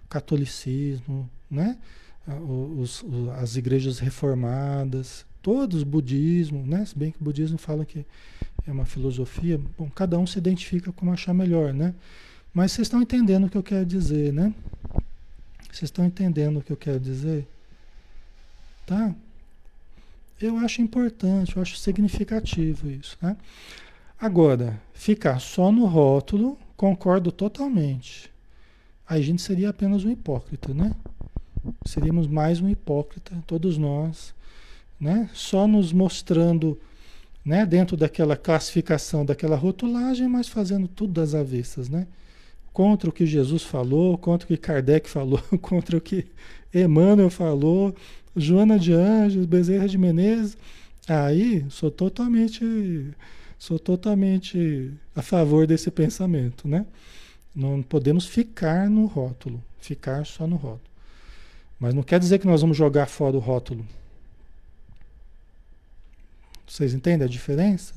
[0.04, 1.78] o catolicismo, né?
[2.78, 6.86] Os, os, as igrejas reformadas, todos, budismo, né?
[6.86, 8.06] Se bem que o budismo fala que
[8.68, 11.96] é uma filosofia, bom, cada um se identifica como achar melhor, né?
[12.54, 14.54] Mas vocês estão entendendo o que eu quero dizer, né?
[15.72, 17.48] Vocês estão entendendo o que eu quero dizer?
[18.86, 19.16] Tá?
[20.42, 23.38] Eu acho importante, eu acho significativo isso, né?
[24.20, 28.32] Agora, ficar só no rótulo, concordo totalmente.
[29.08, 30.92] A gente seria apenas um hipócrita, né?
[31.86, 34.34] Seríamos mais um hipócrita, todos nós,
[35.00, 35.30] né?
[35.32, 36.80] Só nos mostrando,
[37.46, 42.08] né, dentro daquela classificação, daquela rotulagem, mas fazendo tudo das avessas, né?
[42.74, 46.26] Contra o que Jesus falou, contra o que Kardec falou, contra o que
[46.74, 47.94] Emmanuel falou,
[48.36, 50.58] Joana de Anjos, Bezerra de Menezes.
[51.08, 53.14] Aí sou totalmente
[53.62, 56.84] sou totalmente a favor desse pensamento, né?
[57.54, 60.90] Não podemos ficar no rótulo, ficar só no rótulo.
[61.80, 63.86] Mas não quer dizer que nós vamos jogar fora o rótulo.
[66.66, 67.94] Vocês entendem a diferença?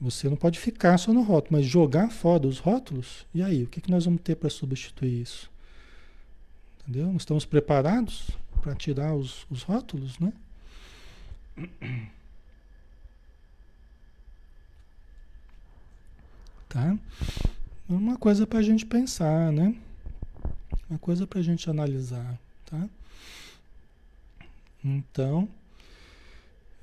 [0.00, 3.64] Você não pode ficar só no rótulo, mas jogar fora os rótulos, e aí?
[3.64, 5.50] O que, que nós vamos ter para substituir isso?
[6.82, 7.12] Entendeu?
[7.12, 8.30] Nós estamos preparados
[8.62, 10.32] para tirar os, os rótulos, né?
[16.70, 16.96] Tá?
[17.88, 19.74] Uma coisa para a gente pensar, né?
[20.88, 22.88] Uma coisa para a gente analisar, tá?
[24.84, 25.48] Então,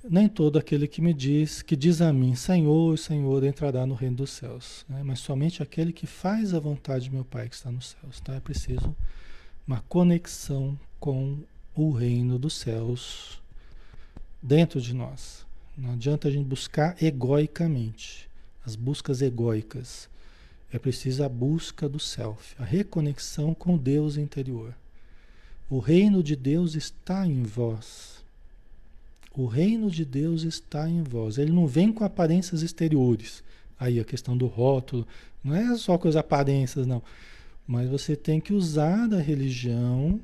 [0.03, 4.17] nem todo aquele que me diz, que diz a mim, Senhor, Senhor, entrará no reino
[4.17, 5.01] dos céus, né?
[5.05, 8.35] mas somente aquele que faz a vontade de meu Pai que está nos céus, tá?
[8.35, 8.93] É preciso
[9.65, 11.39] uma conexão com
[11.73, 13.41] o reino dos céus
[14.43, 15.45] dentro de nós.
[15.77, 18.26] Não adianta a gente buscar egoicamente
[18.67, 20.09] as buscas egóicas.
[20.73, 24.75] É preciso a busca do self, a reconexão com Deus interior.
[25.69, 28.21] O reino de Deus está em vós.
[29.33, 31.37] O reino de Deus está em vós.
[31.37, 33.41] Ele não vem com aparências exteriores.
[33.79, 35.07] Aí a questão do rótulo,
[35.41, 37.01] não é só com as aparências, não.
[37.65, 40.19] Mas você tem que usar da religião,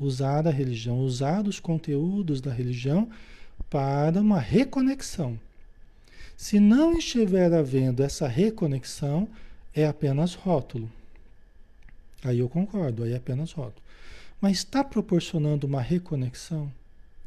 [0.00, 3.10] usar a religião, usar os conteúdos da religião
[3.68, 5.38] para uma reconexão.
[6.36, 9.26] Se não estiver havendo essa reconexão,
[9.74, 10.90] é apenas rótulo.
[12.22, 13.82] Aí eu concordo, aí é apenas rótulo.
[14.40, 16.70] Mas está proporcionando uma reconexão?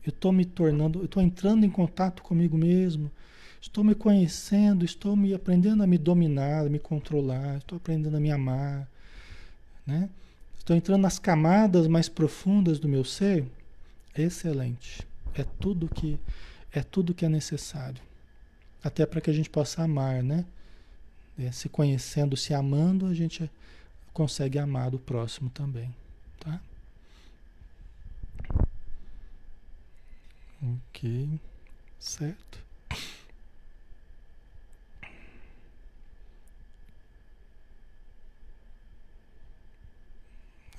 [0.05, 3.11] Eu estou me tornando, eu estou entrando em contato comigo mesmo,
[3.59, 8.19] estou me conhecendo, estou me aprendendo a me dominar, a me controlar, estou aprendendo a
[8.19, 8.87] me amar,
[9.85, 10.09] né?
[10.57, 13.45] Estou entrando nas camadas mais profundas do meu ser.
[14.15, 15.05] Excelente.
[15.33, 16.19] É tudo que
[16.71, 18.08] é tudo que é necessário.
[18.83, 20.45] Até para que a gente possa amar, né?
[21.37, 23.49] É, se conhecendo, se amando, a gente
[24.13, 25.93] consegue amar o próximo também,
[26.39, 26.61] tá?
[30.61, 31.39] Ok,
[31.99, 32.59] certo.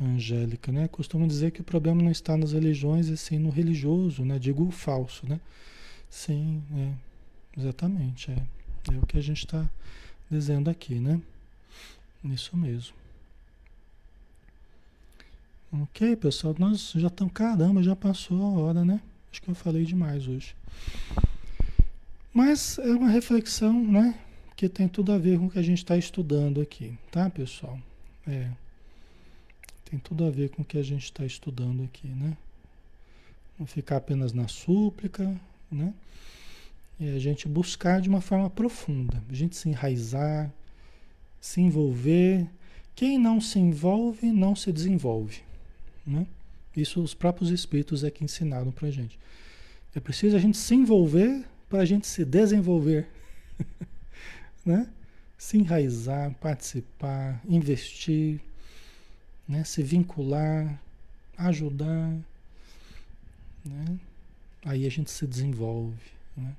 [0.00, 0.88] Angélica, né?
[0.88, 4.38] Costumo dizer que o problema não está nas religiões, e sim no religioso, né?
[4.38, 5.40] Digo o falso, né?
[6.08, 7.09] Sim, é.
[7.60, 8.42] Exatamente, é.
[8.90, 9.68] É o que a gente está
[10.30, 11.20] dizendo aqui, né?
[12.24, 12.94] Isso mesmo.
[15.70, 18.98] Ok, pessoal, nós já estamos, caramba, já passou a hora, né?
[19.30, 20.56] Acho que eu falei demais hoje.
[22.32, 24.18] Mas é uma reflexão, né?
[24.56, 27.78] Que tem tudo a ver com o que a gente está estudando aqui, tá, pessoal?
[28.26, 28.50] É.
[29.84, 32.36] Tem tudo a ver com o que a gente está estudando aqui, né?
[33.58, 35.38] Não ficar apenas na súplica,
[35.70, 35.92] né?
[37.00, 40.52] É a gente buscar de uma forma profunda, a gente se enraizar,
[41.40, 42.46] se envolver
[42.94, 45.40] Quem não se envolve, não se desenvolve.
[46.06, 46.26] Né?
[46.76, 49.18] Isso os próprios espíritos é que ensinaram para gente.
[49.94, 53.08] É preciso a gente se envolver para a gente se desenvolver.
[54.66, 54.86] né?
[55.38, 58.38] Se enraizar, participar, investir,
[59.48, 59.64] né?
[59.64, 60.78] se vincular,
[61.38, 62.14] ajudar.
[63.64, 63.98] Né?
[64.62, 65.96] Aí a gente se desenvolve.
[66.36, 66.54] Né?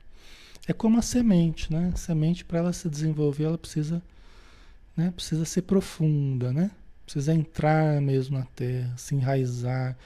[0.68, 1.91] É como a semente, né?
[1.93, 4.01] A semente, para ela se desenvolver, ela precisa,
[4.95, 5.12] né?
[5.12, 6.72] precisa ser profunda, né?
[7.03, 9.97] Precisa entrar mesmo na terra, se enraizar,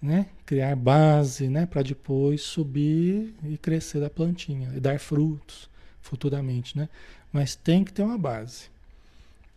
[0.00, 0.26] né?
[0.46, 1.66] Criar base, né?
[1.66, 5.68] Para depois subir e crescer a plantinha e dar frutos
[6.00, 6.88] futuramente, né?
[7.32, 8.64] Mas tem que ter uma base,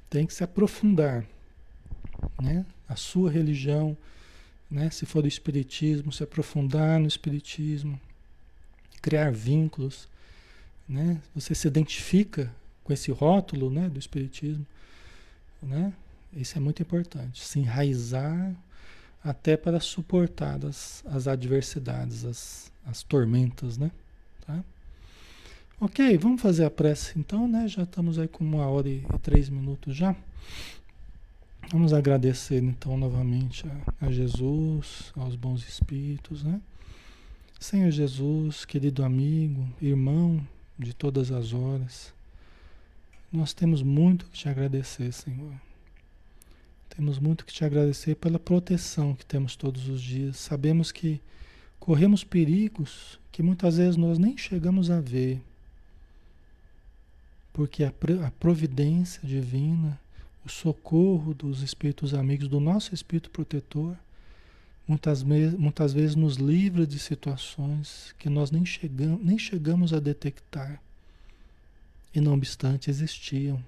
[0.09, 1.25] tem que se aprofundar,
[2.41, 2.65] né?
[2.87, 3.97] A sua religião,
[4.69, 4.89] né?
[4.89, 7.99] Se for do espiritismo, se aprofundar no espiritismo,
[9.01, 10.07] criar vínculos,
[10.87, 11.21] né?
[11.33, 12.51] Você se identifica
[12.83, 13.89] com esse rótulo, né?
[13.89, 14.65] Do espiritismo,
[15.61, 15.93] né?
[16.33, 18.53] Isso é muito importante, se enraizar
[19.23, 23.89] até para suportar as, as adversidades, as, as tormentas, né?
[24.45, 24.63] Tá?
[25.79, 27.67] Ok, vamos fazer a prece então, né?
[27.67, 30.15] Já estamos aí com uma hora e, três minutos já.
[31.71, 36.61] Vamos agradecer então novamente a, a, Jesus, aos bons espíritos, né?
[37.59, 40.45] Senhor Jesus, querido amigo, irmão
[40.77, 42.13] de todas as horas,
[43.31, 45.53] nós temos muito que te agradecer, Senhor.
[46.89, 50.37] Temos muito que te agradecer pela proteção que temos todos os dias.
[50.37, 51.19] Sabemos que
[51.79, 55.41] corremos perigos que muitas vezes nós nem chegamos a ver,
[57.51, 57.91] porque a,
[58.39, 59.99] providência divina
[60.45, 63.97] o socorro dos espíritos amigos, do nosso espírito protetor,
[64.87, 70.81] muitas, muitas vezes nos livra de situações que nós nem chegamos, nem chegamos a detectar.
[72.13, 73.61] E não obstante existiam,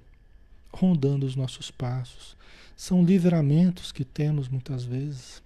[0.72, 2.36] rondando os nossos passos.
[2.76, 5.42] São livramentos que temos muitas vezes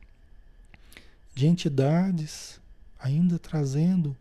[1.34, 2.60] de entidades
[3.00, 4.16] ainda trazendo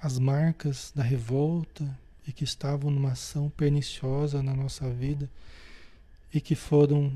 [0.00, 1.86] as marcas da revolta,
[2.26, 5.28] e que estavam numa ação perniciosa na nossa vida
[6.32, 7.12] e que foram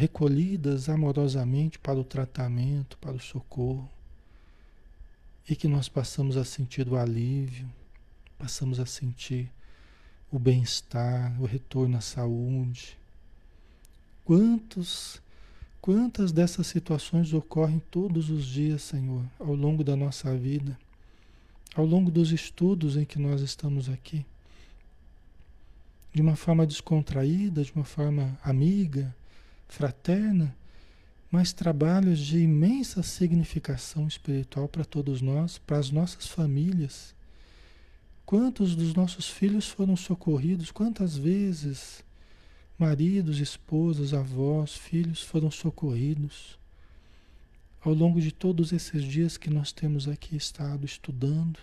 [0.00, 3.86] recolhidas amorosamente para o tratamento, para o socorro,
[5.46, 7.70] e que nós passamos a sentir o alívio,
[8.38, 9.50] passamos a sentir
[10.32, 12.96] o bem-estar, o retorno à saúde.
[14.24, 15.20] Quantos,
[15.82, 20.78] quantas dessas situações ocorrem todos os dias, Senhor, ao longo da nossa vida,
[21.74, 24.24] ao longo dos estudos em que nós estamos aqui?
[26.12, 29.14] de uma forma descontraída, de uma forma amiga,
[29.70, 30.54] fraterna,
[31.30, 37.14] mas trabalhos de imensa significação espiritual para todos nós, para as nossas famílias.
[38.26, 40.70] Quantos dos nossos filhos foram socorridos?
[40.70, 42.04] Quantas vezes
[42.76, 46.58] maridos, esposas, avós, filhos foram socorridos?
[47.80, 51.58] Ao longo de todos esses dias que nós temos aqui estado estudando,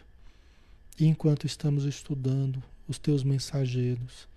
[0.99, 4.28] e enquanto estamos estudando, os teus mensageiros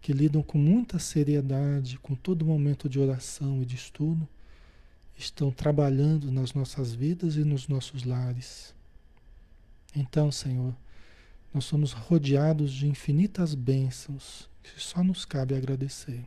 [0.00, 4.26] que lidam com muita seriedade, com todo momento de oração e de estudo,
[5.16, 8.74] estão trabalhando nas nossas vidas e nos nossos lares.
[9.94, 10.74] Então, Senhor,
[11.52, 16.24] nós somos rodeados de infinitas bênçãos que só nos cabe agradecer.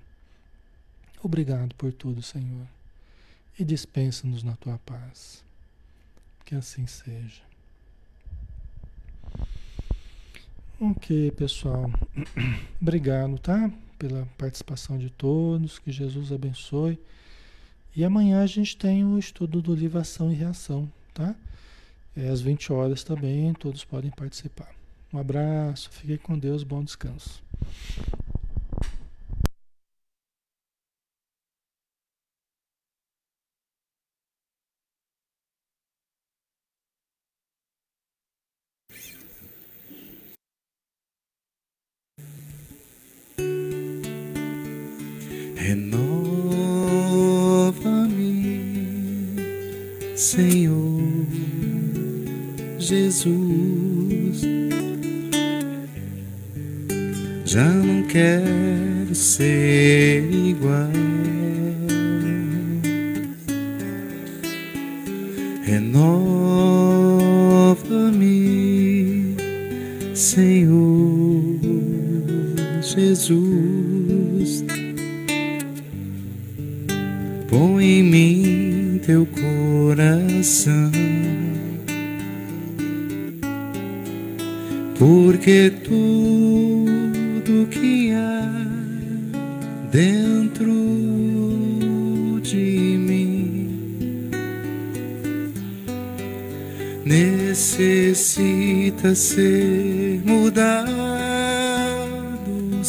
[1.22, 2.68] Obrigado por tudo, Senhor,
[3.58, 5.44] e dispensa-nos na tua paz.
[6.44, 7.53] Que assim seja.
[10.86, 11.90] Ok, pessoal.
[12.82, 13.72] Obrigado, tá?
[13.98, 15.80] Pela participação de todos.
[15.80, 17.00] Que Jesus abençoe.
[17.96, 21.34] E amanhã a gente tem o estudo do livro Ação e Reação, tá?
[22.18, 24.76] É às 20 horas também, todos podem participar.
[25.14, 27.42] Um abraço, fiquem com Deus, bom descanso.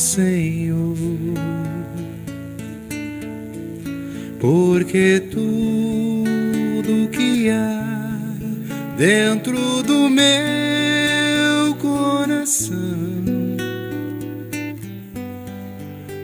[0.04, 0.94] Senhor,
[4.38, 7.82] porque tudo que há
[8.98, 12.76] dentro do meu coração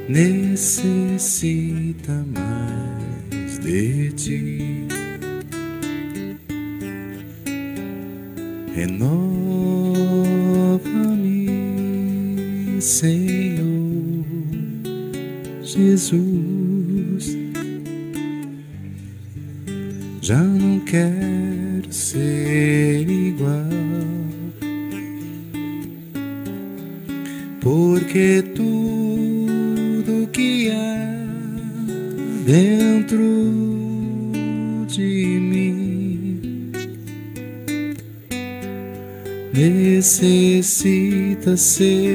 [0.07, 1.70] necessita
[41.61, 42.10] você.